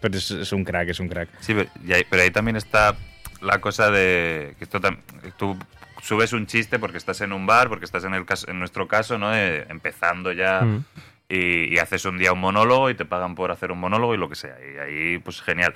pero 0.00 0.16
es, 0.16 0.30
es 0.30 0.52
un 0.52 0.64
crack, 0.64 0.88
es 0.88 1.00
un 1.00 1.08
crack. 1.08 1.28
Sí, 1.40 1.54
pero, 1.54 1.68
y 1.86 1.92
ahí, 1.92 2.04
pero 2.08 2.22
ahí 2.22 2.30
también 2.30 2.56
está 2.56 2.96
la 3.40 3.60
cosa 3.60 3.90
de 3.90 4.54
que 4.58 4.64
esto 4.64 4.80
tam- 4.80 4.98
tú 5.36 5.56
subes 6.02 6.32
un 6.32 6.46
chiste 6.46 6.78
porque 6.78 6.98
estás 6.98 7.20
en 7.22 7.32
un 7.32 7.46
bar, 7.46 7.68
porque 7.68 7.84
estás 7.86 8.04
en 8.04 8.14
el 8.14 8.24
caso, 8.26 8.50
en 8.50 8.58
nuestro 8.58 8.86
caso, 8.88 9.18
¿no? 9.18 9.34
Eh, 9.34 9.66
empezando 9.70 10.32
ya 10.32 10.60
Mm. 10.62 10.84
y, 11.30 11.74
y 11.74 11.78
haces 11.78 12.04
un 12.04 12.18
día 12.18 12.32
un 12.32 12.40
monólogo 12.40 12.90
y 12.90 12.94
te 12.94 13.04
pagan 13.06 13.34
por 13.34 13.50
hacer 13.50 13.72
un 13.72 13.78
monólogo 13.80 14.14
y 14.14 14.18
lo 14.18 14.28
que 14.28 14.34
sea. 14.36 14.56
Y 14.60 14.78
ahí, 14.78 15.18
pues 15.18 15.40
genial. 15.40 15.74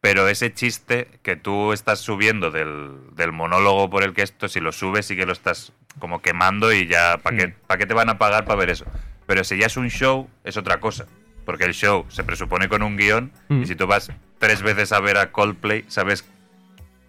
Pero 0.00 0.28
ese 0.28 0.54
chiste 0.54 1.08
que 1.22 1.36
tú 1.36 1.72
estás 1.74 1.98
subiendo 1.98 2.50
del, 2.50 2.92
del 3.12 3.32
monólogo 3.32 3.90
por 3.90 4.02
el 4.02 4.14
que 4.14 4.22
esto, 4.22 4.48
si 4.48 4.58
lo 4.60 4.72
subes, 4.72 5.04
sí 5.06 5.14
que 5.16 5.26
lo 5.26 5.32
estás 5.32 5.72
como 5.98 6.22
quemando 6.22 6.72
y 6.72 6.86
ya, 6.86 7.18
¿para 7.18 7.36
qué, 7.36 7.46
Mm. 7.48 7.54
¿para 7.66 7.78
qué 7.78 7.86
te 7.86 7.92
van 7.94 8.08
a 8.08 8.16
pagar 8.18 8.44
para 8.46 8.58
ver 8.58 8.70
eso? 8.70 8.86
Pero 9.30 9.44
si 9.44 9.56
ya 9.56 9.66
es 9.66 9.76
un 9.76 9.90
show, 9.90 10.28
es 10.42 10.56
otra 10.56 10.80
cosa. 10.80 11.06
Porque 11.44 11.62
el 11.64 11.72
show 11.72 12.04
se 12.08 12.24
presupone 12.24 12.68
con 12.68 12.82
un 12.82 12.96
guion 12.96 13.30
Mm. 13.48 13.62
y 13.62 13.66
si 13.66 13.76
tú 13.76 13.86
vas 13.86 14.10
tres 14.40 14.60
veces 14.62 14.90
a 14.90 14.98
ver 14.98 15.18
a 15.18 15.30
Coldplay, 15.30 15.84
sabes 15.86 16.24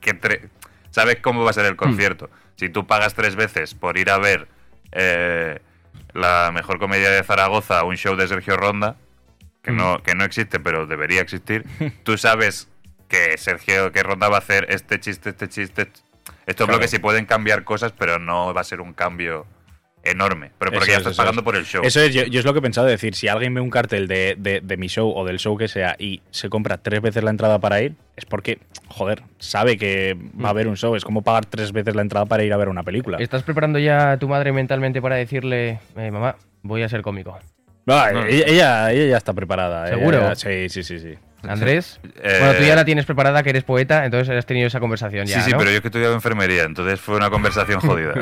que 0.02 0.14
sabes 0.92 1.18
cómo 1.20 1.44
va 1.44 1.50
a 1.50 1.54
ser 1.54 1.66
el 1.66 1.76
concierto. 1.76 2.30
Si 2.58 2.70
tú 2.70 2.86
pagas 2.86 3.16
tres 3.16 3.36
veces 3.36 3.74
por 3.74 3.98
ir 3.98 4.12
a 4.12 4.20
ver 4.20 4.48
eh, 4.92 5.60
la 6.14 6.52
mejor 6.54 6.78
comedia 6.78 7.10
de 7.10 7.24
Zaragoza, 7.24 7.84
un 7.86 7.98
show 7.98 8.16
de 8.16 8.28
Sergio 8.28 8.56
Ronda, 8.56 8.98
que, 9.64 9.72
no, 9.72 10.04
que 10.04 10.14
no 10.14 10.24
existe, 10.24 10.60
pero 10.60 10.86
debería 10.86 11.22
existir, 11.22 11.66
tú 12.04 12.20
sabes 12.20 12.68
que 13.08 13.36
Sergio, 13.40 13.92
que 13.92 14.04
Ronda 14.04 14.30
va 14.30 14.36
a 14.36 14.40
hacer 14.42 14.68
este 14.70 15.00
chiste, 15.00 15.32
este 15.32 15.50
chiste. 15.50 15.82
Esto 15.82 16.04
es 16.46 16.56
Claro. 16.56 16.74
lo 16.74 16.80
que 16.80 16.88
sí 16.88 17.00
pueden 17.00 17.26
cambiar 17.26 17.64
cosas, 17.64 17.94
pero 17.98 18.20
no 18.20 18.54
va 18.54 18.62
a 18.62 18.64
ser 18.64 18.80
un 18.80 18.94
cambio 18.94 19.48
enorme. 20.04 20.52
Pero 20.58 20.72
porque 20.72 20.86
Eso 20.86 20.86
ya 20.88 20.94
es, 20.94 20.98
estás 21.00 21.12
eso 21.14 21.22
pagando 21.22 21.42
es. 21.42 21.46
por 21.46 21.56
el 21.56 21.66
show. 21.66 21.82
Eso 21.86 22.02
es, 22.02 22.14
yo, 22.14 22.24
yo 22.24 22.40
es 22.40 22.46
lo 22.46 22.54
que 22.54 22.60
he 22.60 22.62
pensado, 22.62 22.88
decir, 22.88 23.16
si 23.16 23.28
alguien 23.28 23.54
ve 23.54 23.62
un 23.62 23.70
cartel 23.70 24.08
de, 24.08 24.36
de- 24.38 24.62
de 24.62 24.78
mi 24.78 24.88
show 24.88 25.12
o 25.16 25.26
del 25.26 25.38
show 25.40 25.58
que 25.58 25.68
sea 25.68 25.96
y 26.00 26.22
se 26.32 26.50
compra 26.50 26.78
tres 26.78 27.02
veces 27.02 27.24
la 27.24 27.30
entrada 27.32 27.60
para 27.60 27.82
ir, 27.82 27.94
es 28.16 28.26
porque, 28.26 28.60
joder, 28.88 29.24
sabe 29.40 29.78
que 29.78 30.18
va 30.44 30.48
a 30.48 30.52
haber 30.52 30.68
un 30.68 30.78
show. 30.78 30.96
Es 30.96 31.04
como 31.04 31.22
pagar 31.22 31.46
tres 31.46 31.72
veces 31.72 31.96
la 31.96 32.02
entrada 32.02 32.26
para 32.26 32.44
ir 32.44 32.52
a 32.54 32.58
ver 32.58 32.70
una 32.70 32.84
película. 32.84 33.18
¿Estás 33.20 33.44
preparando 33.44 33.80
ya 33.80 34.12
a 34.14 34.18
tu 34.18 34.28
madre 34.28 34.52
mentalmente 34.52 35.02
para 35.02 35.16
decirle, 35.16 35.80
eh, 35.98 36.12
mamá, 36.12 36.36
voy 36.64 36.84
a 36.84 36.90
ser 36.90 37.02
cómico? 37.02 37.38
Ah, 37.88 38.10
No. 38.14 38.26
ella, 38.26 38.46
ella, 38.48 38.92
ella 38.92 39.06
ya 39.12 39.18
está 39.18 39.34
preparada. 39.34 39.88
¿Seguro? 39.88 40.36
sí, 40.36 40.70
sí, 40.70 40.84
sí, 40.84 41.00
sí. 41.00 41.16
Andrés, 41.48 42.00
Eh, 42.22 42.38
bueno, 42.40 42.54
tú 42.60 42.64
ya 42.64 42.76
la 42.76 42.86
tienes 42.86 43.06
preparada, 43.06 43.42
que 43.44 43.50
eres 43.50 43.64
poeta, 43.64 44.06
entonces 44.06 44.36
has 44.38 44.46
tenido 44.46 44.68
esa 44.68 44.80
conversación 44.80 45.26
ya, 45.26 45.38
sí, 45.40 45.46
sí, 45.46 45.52
¿no? 45.52 45.58
pero 45.58 45.72
yo 45.72 45.82
que 45.82 45.88
he 45.88 45.90
estudiado 45.90 46.14
enfermería, 46.14 46.64
entonces 46.64 47.00
fue 47.02 47.16
una 47.16 47.30
conversación 47.30 47.80
jodida. 47.82 48.14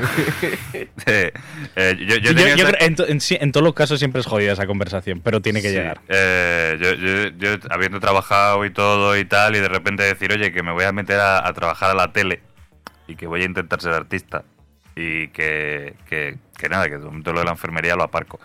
Eh, 1.06 1.32
eh, 1.76 1.96
yo, 2.00 2.16
yo 2.16 2.18
Yo- 2.18 2.36
tenía 2.36 2.56
yo 2.56 2.66
esta- 2.66 2.78
creo- 2.78 2.88
en, 2.88 2.96
to- 2.96 3.08
en 3.08 3.20
sí- 3.22 3.38
en 3.40 3.52
todos 3.52 3.64
los 3.64 3.74
casos 3.74 4.00
siempre 4.00 4.22
es 4.22 4.28
jodida 4.28 4.54
esa 4.54 4.66
conversación, 4.68 5.22
pero 5.22 5.42
tiene 5.42 5.62
que 5.62 5.70
Sí, 5.70 5.76
llegar. 5.76 6.00
eh, 6.08 6.78
yo, 6.82 6.94
yo- 6.94 7.30
yo 7.38 7.58
habiendo 7.70 8.00
trabajado 8.00 8.64
y 8.66 8.70
todo 8.72 9.18
y 9.18 9.26
tal, 9.26 9.56
y 9.56 9.60
de 9.60 9.68
repente 9.70 10.04
decir, 10.04 10.32
oye, 10.32 10.52
que 10.52 10.64
me 10.64 10.72
voy 10.72 10.86
a 10.86 10.92
meter 10.92 11.20
a, 11.20 11.48
a 11.48 11.54
trabajar 11.54 11.92
a 11.92 11.94
la 11.94 12.12
tele 12.14 12.42
y 13.08 13.16
que 13.16 13.28
voy 13.28 13.42
a 13.42 13.46
intentar 13.46 13.82
ser 13.82 13.94
artista 13.94 14.44
y 14.96 15.30
que, 15.30 15.94
que, 16.08 16.38
que 16.58 16.70
nada, 16.70 16.90
que 16.90 16.98
todo 16.98 17.34
lo 17.34 17.40
de 17.40 17.46
la 17.46 17.52
enfermería 17.52 17.96
lo 17.96 18.04
aparco. 18.04 18.40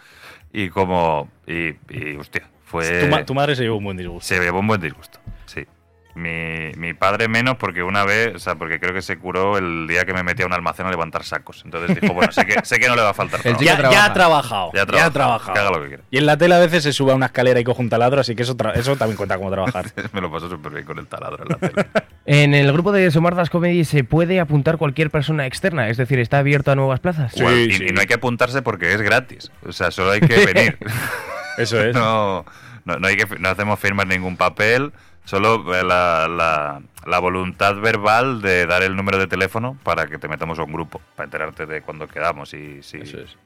Y 0.52 0.68
como, 0.68 1.30
y, 1.46 1.74
y 1.90 2.16
hostia, 2.16 2.48
fue... 2.82 3.00
tu, 3.04 3.06
ma- 3.08 3.24
tu 3.24 3.34
madre 3.34 3.54
se 3.56 3.62
llevó 3.62 3.76
un 3.78 3.84
buen 3.84 3.96
disgusto. 3.96 4.26
Se 4.26 4.38
llevó 4.40 4.60
un 4.60 4.66
buen 4.66 4.80
disgusto, 4.80 5.20
sí. 5.46 5.64
Mi, 6.16 6.70
mi 6.76 6.94
padre 6.94 7.26
menos 7.26 7.56
porque 7.56 7.82
una 7.82 8.04
vez, 8.04 8.36
o 8.36 8.38
sea, 8.38 8.54
porque 8.54 8.78
creo 8.78 8.94
que 8.94 9.02
se 9.02 9.16
curó 9.18 9.58
el 9.58 9.88
día 9.88 10.04
que 10.04 10.14
me 10.14 10.22
metí 10.22 10.44
a 10.44 10.46
un 10.46 10.52
almacén 10.52 10.86
a 10.86 10.90
levantar 10.90 11.24
sacos. 11.24 11.62
Entonces 11.64 12.00
dijo, 12.00 12.14
bueno, 12.14 12.30
sé 12.30 12.46
que, 12.46 12.54
sé 12.64 12.78
que 12.78 12.86
no 12.86 12.94
le 12.94 13.02
va 13.02 13.10
a 13.10 13.14
faltar 13.14 13.40
El 13.44 13.56
Ya, 13.56 13.76
trabaja. 13.76 13.98
ya 14.00 14.04
ha 14.04 14.12
trabajado. 14.12 14.70
Ya 14.72 14.82
ha 14.82 14.86
Ya 14.86 15.06
ha 15.06 15.10
trabajado, 15.10 15.52
que 15.54 15.58
haga 15.58 15.70
lo 15.72 15.82
que 15.82 15.88
quiera. 15.88 16.02
Y 16.12 16.18
en 16.18 16.26
la 16.26 16.36
tele 16.36 16.54
a 16.54 16.60
veces 16.60 16.84
se 16.84 16.92
sube 16.92 17.10
a 17.10 17.16
una 17.16 17.26
escalera 17.26 17.58
y 17.58 17.64
coge 17.64 17.82
un 17.82 17.88
taladro, 17.88 18.20
así 18.20 18.36
que 18.36 18.44
eso, 18.44 18.56
tra- 18.56 18.76
eso 18.76 18.94
también 18.94 19.16
cuenta 19.16 19.36
como 19.38 19.50
trabajar. 19.50 19.86
me 20.12 20.20
lo 20.20 20.30
paso 20.30 20.48
súper 20.48 20.72
bien 20.74 20.84
con 20.84 21.00
el 21.00 21.08
taladro 21.08 21.42
en 21.42 21.48
la 21.48 21.56
tele. 21.56 21.86
En 22.26 22.54
el 22.54 22.72
grupo 22.72 22.90
de 22.92 23.10
Somardas 23.10 23.50
Comedy 23.50 23.84
se 23.84 24.02
puede 24.04 24.38
apuntar 24.40 24.78
cualquier 24.78 25.10
persona 25.10 25.46
externa, 25.46 25.88
es 25.90 25.98
decir, 25.98 26.18
está 26.20 26.38
abierto 26.38 26.70
a 26.70 26.74
nuevas 26.76 26.98
plazas. 27.00 27.32
Sí, 27.34 27.42
Guau, 27.42 27.54
y, 27.54 27.70
sí. 27.72 27.86
y 27.88 27.92
no 27.92 28.00
hay 28.00 28.06
que 28.06 28.14
apuntarse 28.14 28.62
porque 28.62 28.94
es 28.94 29.02
gratis. 29.02 29.50
O 29.66 29.72
sea, 29.72 29.90
solo 29.90 30.12
hay 30.12 30.20
que 30.20 30.46
venir. 30.46 30.78
Eso 31.58 31.80
es. 31.82 31.94
no, 31.94 32.44
no, 32.84 32.96
no 32.98 33.06
hay 33.06 33.16
que, 33.16 33.26
no 33.38 33.48
hacemos 33.48 33.78
firmar 33.80 34.06
ningún 34.06 34.36
papel. 34.36 34.92
Solo 35.24 35.74
eh, 35.74 35.82
la, 35.82 36.28
la- 36.28 36.82
la 37.06 37.18
voluntad 37.18 37.76
verbal 37.76 38.40
de 38.42 38.66
dar 38.66 38.82
el 38.82 38.94
número 38.96 39.18
de 39.18 39.26
teléfono 39.26 39.78
para 39.82 40.06
que 40.06 40.18
te 40.18 40.28
metamos 40.28 40.58
a 40.58 40.62
un 40.64 40.72
grupo, 40.72 41.00
para 41.16 41.24
enterarte 41.24 41.66
de 41.66 41.80
cuándo 41.82 42.08
quedamos. 42.08 42.52
Y, 42.54 42.82
sí. 42.82 42.98
Eso 43.02 43.18
es. 43.18 43.36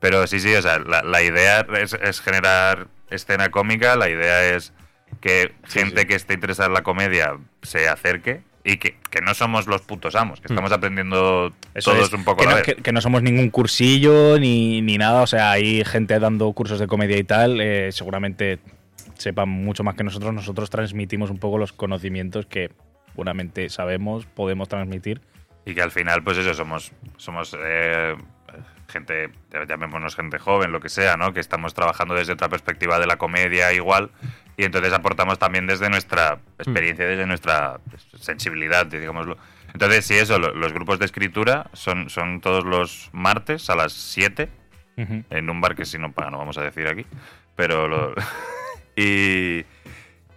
Pero 0.00 0.26
sí, 0.26 0.40
sí, 0.40 0.54
o 0.54 0.62
sea, 0.62 0.78
la, 0.78 1.02
la 1.02 1.22
idea 1.22 1.60
es, 1.78 1.92
es 1.94 2.20
generar 2.20 2.86
escena 3.10 3.50
cómica, 3.50 3.96
la 3.96 4.08
idea 4.08 4.54
es 4.54 4.72
que 5.20 5.52
gente 5.66 6.02
sí. 6.02 6.06
que 6.06 6.14
esté 6.14 6.34
interesada 6.34 6.68
en 6.68 6.74
la 6.74 6.82
comedia 6.82 7.36
se 7.62 7.88
acerque 7.88 8.42
y 8.64 8.76
que, 8.76 8.96
que 9.10 9.20
no 9.22 9.32
somos 9.34 9.66
los 9.66 9.80
putos 9.82 10.14
amos, 10.14 10.40
que 10.40 10.48
estamos 10.48 10.70
aprendiendo 10.72 11.52
Eso 11.74 11.92
todos 11.92 12.08
es. 12.08 12.12
un 12.14 12.24
poco 12.24 12.42
que 12.42 12.44
a 12.44 12.46
la 12.46 12.50
no, 12.50 12.56
vez. 12.58 12.66
que- 12.76 12.82
que 12.82 12.92
no 12.92 13.00
somos 13.00 13.22
ningún 13.22 13.50
cursillo 13.50 14.38
ni, 14.38 14.82
ni 14.82 14.98
nada. 14.98 15.22
O 15.22 15.26
sea, 15.26 15.50
hay 15.52 15.84
gente 15.84 16.18
dando 16.18 16.52
cursos 16.52 16.78
de 16.78 16.86
comedia 16.86 17.16
y 17.18 17.24
tal. 17.24 17.60
eh, 17.60 17.90
seguramente 17.92 18.58
sepan 19.16 19.48
mucho 19.48 19.82
más 19.84 19.94
que 19.94 20.04
nosotros. 20.04 20.32
Nosotros 20.34 20.68
transmitimos 20.70 21.30
un 21.30 21.38
poco 21.38 21.58
los 21.58 21.72
conocimientos 21.72 22.46
que 22.46 22.70
seguramente 23.10 23.68
sabemos, 23.70 24.26
podemos 24.26 24.68
transmitir. 24.68 25.20
Y 25.66 25.74
que 25.74 25.82
al 25.82 25.90
final, 25.90 26.22
pues 26.24 26.38
eso, 26.38 26.54
somos, 26.54 26.92
somos 27.16 27.54
eh, 27.62 28.14
gente, 28.90 29.30
llamémonos 29.68 30.14
gente 30.16 30.38
joven, 30.38 30.72
lo 30.72 30.80
que 30.80 30.88
sea, 30.90 31.16
¿no? 31.16 31.32
Que 31.32 31.40
estamos 31.40 31.72
trabajando 31.74 32.14
desde 32.14 32.34
otra 32.34 32.48
perspectiva 32.50 32.98
de 32.98 33.06
la 33.06 33.16
comedia 33.16 33.72
igual. 33.72 34.10
Y 34.56 34.64
entonces 34.64 34.92
aportamos 34.92 35.38
también 35.38 35.66
desde 35.66 35.88
nuestra 35.88 36.40
experiencia, 36.58 37.06
desde 37.06 37.24
nuestra 37.26 37.80
sensibilidad, 38.18 38.84
digámoslo. 38.86 39.38
Entonces, 39.72 40.04
sí, 40.04 40.14
eso, 40.18 40.38
lo- 40.38 40.52
los 40.54 40.72
grupos 40.74 40.98
de 40.98 41.06
escritura 41.06 41.70
son, 41.72 42.10
son 42.10 42.40
todos 42.40 42.64
los 42.64 43.08
martes 43.12 43.70
a 43.70 43.76
las 43.76 43.92
7 43.94 44.48
Ujú. 44.98 45.24
en 45.30 45.48
un 45.48 45.60
bar 45.62 45.74
que 45.76 45.84
si 45.86 45.96
no 45.96 46.12
paga 46.12 46.30
no 46.30 46.38
vamos 46.38 46.58
a 46.58 46.62
decir 46.62 46.86
aquí. 46.88 47.06
Pero 47.56 47.88
lo... 47.88 48.14
y, 48.96 49.64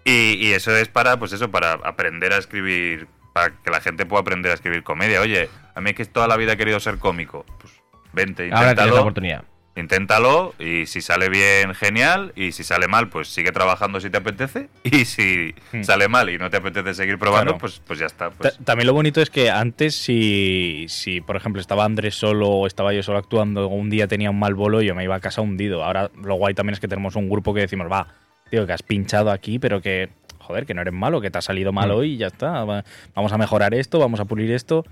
y, 0.05 0.35
y 0.35 0.53
eso 0.53 0.75
es 0.75 0.87
para, 0.87 1.17
pues 1.17 1.33
eso, 1.33 1.49
para 1.51 1.73
aprender 1.73 2.31
a 2.33 2.37
escribir, 2.37 3.07
para 3.33 3.51
que 3.61 3.71
la 3.71 3.81
gente 3.81 4.05
pueda 4.05 4.21
aprender 4.21 4.51
a 4.51 4.55
escribir 4.55 4.83
comedia. 4.83 5.19
Oye, 5.21 5.49
a 5.75 5.81
mí 5.81 5.89
es 5.89 5.95
que 5.95 6.05
toda 6.05 6.27
la 6.27 6.37
vida 6.37 6.53
he 6.53 6.57
querido 6.57 6.79
ser 6.79 6.97
cómico. 6.99 7.45
Pues 7.59 7.73
vente, 8.13 8.43
Ahora 8.45 8.57
tienes 8.57 8.65
la 8.65 8.71
inténtalo. 8.71 9.01
oportunidad. 9.01 9.43
Inténtalo 9.75 10.53
y 10.59 10.85
si 10.85 11.01
sale 11.01 11.29
bien, 11.29 11.73
genial. 11.73 12.31
Y 12.35 12.51
si 12.51 12.63
sale 12.63 12.87
mal, 12.87 13.09
pues 13.09 13.27
sigue 13.29 13.51
trabajando 13.51 13.99
si 13.99 14.09
te 14.11 14.17
apetece. 14.17 14.69
Y 14.83 15.05
si 15.05 15.55
Hmm. 15.71 15.81
sale 15.83 16.07
mal 16.07 16.29
y 16.29 16.37
no 16.37 16.49
te 16.51 16.57
apetece 16.57 16.93
seguir 16.93 17.17
probando, 17.17 17.53
Claro. 17.53 17.57
pues, 17.59 17.81
pues 17.85 17.97
ya 17.99 18.05
está. 18.05 18.29
Pues, 18.29 18.55
Ta- 18.57 18.63
También 18.63 18.85
lo 18.87 18.93
bonito 18.93 19.19
es 19.19 19.29
que 19.31 19.49
antes, 19.49 19.95
si, 19.95 20.85
si 20.89 21.21
por 21.21 21.35
ejemplo 21.35 21.59
estaba 21.59 21.85
Andrés 21.85 22.13
solo 22.15 22.49
o 22.49 22.67
estaba 22.67 22.93
yo 22.93 23.01
solo 23.01 23.17
actuando, 23.17 23.67
un 23.67 23.89
día 23.89 24.07
tenía 24.07 24.29
un 24.29 24.37
mal 24.39 24.53
bolo 24.53 24.81
y 24.81 24.85
yo 24.85 24.93
me 24.95 25.03
iba 25.03 25.15
a 25.15 25.19
casa 25.19 25.41
hundido. 25.41 25.83
Ahora 25.83 26.11
lo 26.23 26.35
guay 26.35 26.53
también 26.53 26.73
es 26.73 26.79
que 26.79 26.87
tenemos 26.87 27.15
un 27.15 27.27
grupo 27.27 27.53
que 27.53 27.61
decimos, 27.61 27.91
va, 27.91 28.07
tío, 28.51 28.67
que 28.67 28.73
has 28.73 28.83
pinchado 28.83 29.31
aquí, 29.31 29.57
pero 29.57 29.81
que, 29.81 30.09
joder, 30.37 30.67
que 30.67 30.75
no 30.75 30.81
eres 30.81 30.93
malo, 30.93 31.19
que 31.19 31.31
te 31.31 31.39
ha 31.39 31.41
salido 31.41 31.71
mal 31.71 31.89
Mm. 31.89 31.93
hoy 31.95 32.11
y 32.13 32.17
ya 32.17 32.27
está. 32.27 32.63
Va- 32.63 32.83
Vamos 33.15 33.33
a 33.33 33.37
mejorar 33.39 33.73
esto, 33.73 33.97
vamos 33.97 34.19
a 34.19 34.25
pulir 34.25 34.51
esto. 34.51 34.85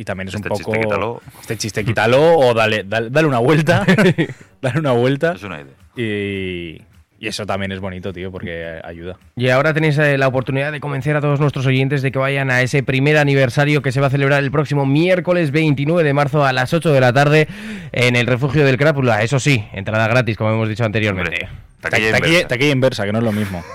Y 0.00 0.04
también 0.04 0.28
es 0.28 0.34
Este 0.34 0.48
un 0.48 0.54
chiste 0.56 0.70
poco. 0.72 0.80
quítalo. 0.80 1.22
Este 1.40 1.56
chiste 1.56 1.84
quítalo 1.84 2.38
o 2.38 2.54
dale, 2.54 2.84
dale, 2.84 3.10
dale 3.10 3.26
una 3.26 3.38
vuelta. 3.40 3.84
dale 4.62 4.78
una 4.78 4.92
vuelta. 4.92 5.32
es 5.32 5.42
una 5.42 5.60
idea. 5.60 5.74
y, 5.96 6.80
y 7.18 7.26
eso 7.26 7.44
también 7.46 7.72
es 7.72 7.80
bonito, 7.80 8.12
tío, 8.12 8.30
porque 8.30 8.80
ayuda. 8.84 9.16
Y 9.34 9.48
ahora 9.48 9.74
tenéis 9.74 9.98
eh, 9.98 10.16
la 10.16 10.28
oportunidad 10.28 10.70
de 10.70 10.78
convencer 10.78 11.16
a 11.16 11.20
todos 11.20 11.40
nuestros 11.40 11.66
oyentes 11.66 12.00
de 12.02 12.12
que 12.12 12.18
vayan 12.20 12.48
a 12.52 12.62
ese 12.62 12.84
primer 12.84 13.16
aniversario 13.18 13.82
que 13.82 13.90
se 13.90 14.00
va 14.00 14.06
a 14.06 14.10
celebrar 14.10 14.40
el 14.44 14.52
próximo 14.52 14.86
miércoles 14.86 15.50
29 15.50 16.04
de 16.04 16.14
marzo 16.14 16.44
a 16.44 16.52
las 16.52 16.72
8 16.72 16.92
de 16.92 17.00
la 17.00 17.12
tarde 17.12 17.48
en 17.90 18.14
el 18.14 18.28
refugio 18.28 18.64
del 18.64 18.76
Crápula. 18.78 19.22
Eso 19.24 19.40
sí, 19.40 19.64
entrada 19.72 20.06
gratis, 20.06 20.36
como 20.36 20.50
hemos 20.50 20.68
dicho 20.68 20.84
anteriormente. 20.84 21.48
Taquilla 21.80 22.12
Taquilla, 22.12 22.40
inversa. 22.42 22.64
inversa, 22.72 23.04
que 23.04 23.12
no 23.12 23.18
es 23.18 23.24
lo 23.24 23.32
mismo. 23.32 23.64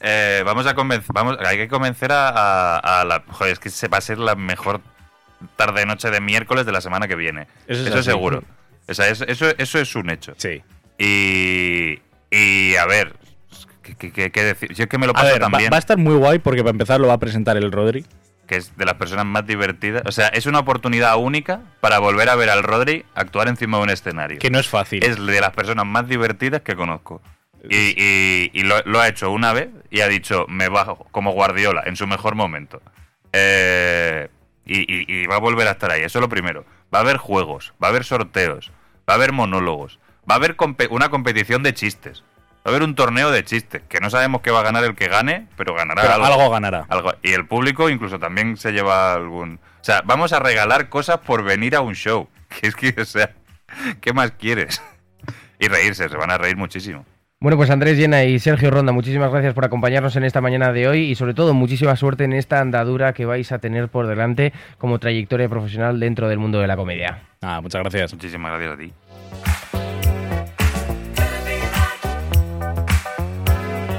Eh, 0.00 0.42
vamos 0.46 0.64
a 0.68 0.74
convencer, 0.74 1.10
vamos, 1.12 1.36
hay 1.44 1.56
que 1.56 1.66
convencer 1.66 2.12
a, 2.12 2.28
a- 2.28 3.00
a 3.00 3.04
la. 3.04 3.24
Joder, 3.26 3.54
es 3.54 3.58
que 3.58 3.68
se 3.68 3.88
va 3.88 3.98
a 3.98 4.00
ser 4.00 4.18
la 4.18 4.36
mejor 4.36 4.80
tarde 5.56 5.86
noche 5.86 6.10
de 6.10 6.20
miércoles 6.20 6.66
de 6.66 6.72
la 6.72 6.80
semana 6.80 7.08
que 7.08 7.14
viene. 7.16 7.46
Eso 7.66 7.98
es 7.98 8.04
seguro. 8.04 8.42
O 8.88 8.94
sea, 8.94 9.08
eso, 9.08 9.24
eso, 9.26 9.46
eso 9.58 9.78
es 9.78 9.94
un 9.96 10.10
hecho. 10.10 10.34
Sí. 10.36 10.62
Y. 10.98 12.00
Y 12.30 12.76
a 12.76 12.86
ver. 12.86 13.14
¿Qué, 13.82 14.12
qué- 14.12 14.44
decir? 14.44 14.74
Yo 14.74 14.84
es 14.84 14.90
que 14.90 14.98
me 14.98 15.06
lo 15.06 15.12
A 15.12 15.14
paso 15.14 15.32
va, 15.32 15.38
también. 15.38 15.72
va 15.72 15.76
a 15.76 15.78
estar 15.78 15.96
muy 15.96 16.14
guay 16.16 16.38
porque 16.40 16.60
para 16.62 16.72
empezar 16.72 17.00
lo 17.00 17.08
va 17.08 17.14
a 17.14 17.18
presentar 17.18 17.56
el 17.56 17.72
Rodri. 17.72 18.04
que 18.46 18.56
es 18.56 18.76
de 18.76 18.84
las 18.84 18.94
personas 18.94 19.24
más 19.26 19.46
divertidas. 19.46 20.02
O 20.06 20.12
sea, 20.12 20.28
es 20.28 20.44
una 20.46 20.58
oportunidad 20.58 21.16
única 21.16 21.60
para 21.80 21.98
volver 21.98 22.28
a 22.28 22.34
ver 22.34 22.50
al 22.50 22.62
Rodri 22.62 23.04
actuar 23.14 23.48
encima 23.48 23.78
de 23.78 23.84
un 23.84 23.90
escenario. 23.90 24.38
Que 24.38 24.50
no 24.50 24.58
es 24.58 24.68
fácil. 24.68 25.02
Es 25.04 25.16
de 25.24 25.40
las 25.40 25.52
personas 25.52 25.86
más 25.86 26.06
divertidas 26.08 26.60
que 26.62 26.74
conozco. 26.76 27.22
Y, 27.68 27.76
y- 28.02 28.50
y 28.54 28.62
lo, 28.62 28.80
lo 28.84 29.00
ha 29.00 29.08
hecho 29.08 29.30
una 29.30 29.52
vez 29.52 29.68
y 29.90 30.00
ha 30.00 30.08
dicho, 30.08 30.46
me 30.48 30.68
bajo 30.68 31.06
como 31.10 31.32
Guardiola 31.32 31.82
en 31.86 31.96
su 31.96 32.06
mejor 32.06 32.34
momento. 32.36 32.80
Eh, 33.32 34.28
y, 34.68 34.80
y- 34.80 35.04
y 35.22 35.26
va 35.26 35.36
a 35.36 35.40
volver 35.40 35.66
a 35.66 35.72
estar 35.72 35.90
ahí, 35.90 36.02
eso 36.02 36.18
es 36.18 36.22
lo 36.22 36.28
primero. 36.28 36.64
Va 36.94 36.98
a 36.98 37.02
haber 37.02 37.16
juegos, 37.16 37.74
va 37.82 37.88
a 37.88 37.90
haber 37.90 38.04
sorteos, 38.04 38.70
va 39.08 39.14
a 39.14 39.16
haber 39.16 39.32
monólogos, 39.32 39.98
va 40.30 40.34
a 40.34 40.38
haber 40.38 40.56
una 40.90 41.08
competición 41.08 41.62
de 41.62 41.74
chistes, 41.74 42.22
va 42.58 42.62
a 42.66 42.68
haber 42.70 42.82
un 42.82 42.94
torneo 42.94 43.30
de 43.30 43.44
chistes, 43.44 43.82
que 43.88 43.98
no 44.00 44.10
sabemos 44.10 44.42
qué 44.42 44.50
va 44.50 44.60
a 44.60 44.64
ganar 44.64 44.84
el 44.84 44.94
que 44.94 45.08
gane, 45.08 45.46
pero 45.56 45.74
ganará 45.74 46.02
Pero 46.02 46.14
algo. 46.14 46.26
algo 46.26 46.50
ganará. 46.50 46.86
Algo- 46.88 47.14
Y 47.22 47.32
el 47.32 47.46
público 47.46 47.88
incluso 47.88 48.18
también 48.18 48.56
se 48.56 48.72
lleva 48.72 49.14
algún... 49.14 49.58
O 49.80 49.84
sea, 49.84 50.02
vamos 50.04 50.32
a 50.32 50.38
regalar 50.40 50.88
cosas 50.88 51.18
por 51.18 51.42
venir 51.42 51.74
a 51.76 51.80
un 51.80 51.94
show. 51.94 52.28
Que 52.60 52.66
es 52.68 52.74
que, 52.76 52.94
o 53.00 53.04
sea, 53.04 53.30
¿qué 54.00 54.12
más 54.12 54.32
quieres? 54.32 54.82
Y 55.60 55.66
reírse, 55.68 56.08
se 56.08 56.16
van 56.16 56.30
a 56.30 56.38
reír 56.38 56.56
muchísimo. 56.56 57.04
Bueno, 57.40 57.56
pues 57.56 57.70
Andrés 57.70 57.96
Llena 57.96 58.24
y 58.24 58.40
Sergio 58.40 58.68
Ronda, 58.68 58.90
muchísimas 58.90 59.30
gracias 59.30 59.54
por 59.54 59.64
acompañarnos 59.64 60.16
en 60.16 60.24
esta 60.24 60.40
mañana 60.40 60.72
de 60.72 60.88
hoy 60.88 61.02
y 61.02 61.14
sobre 61.14 61.34
todo 61.34 61.54
muchísima 61.54 61.94
suerte 61.94 62.24
en 62.24 62.32
esta 62.32 62.60
andadura 62.60 63.12
que 63.12 63.26
vais 63.26 63.52
a 63.52 63.60
tener 63.60 63.88
por 63.88 64.08
delante 64.08 64.52
como 64.76 64.98
trayectoria 64.98 65.48
profesional 65.48 66.00
dentro 66.00 66.28
del 66.28 66.40
mundo 66.40 66.58
de 66.58 66.66
la 66.66 66.76
comedia. 66.76 67.22
Ah, 67.40 67.60
muchas 67.60 67.80
gracias. 67.82 68.12
Muchísimas 68.12 68.58
gracias 68.58 68.72
a 68.72 68.76
ti. 68.76 69.77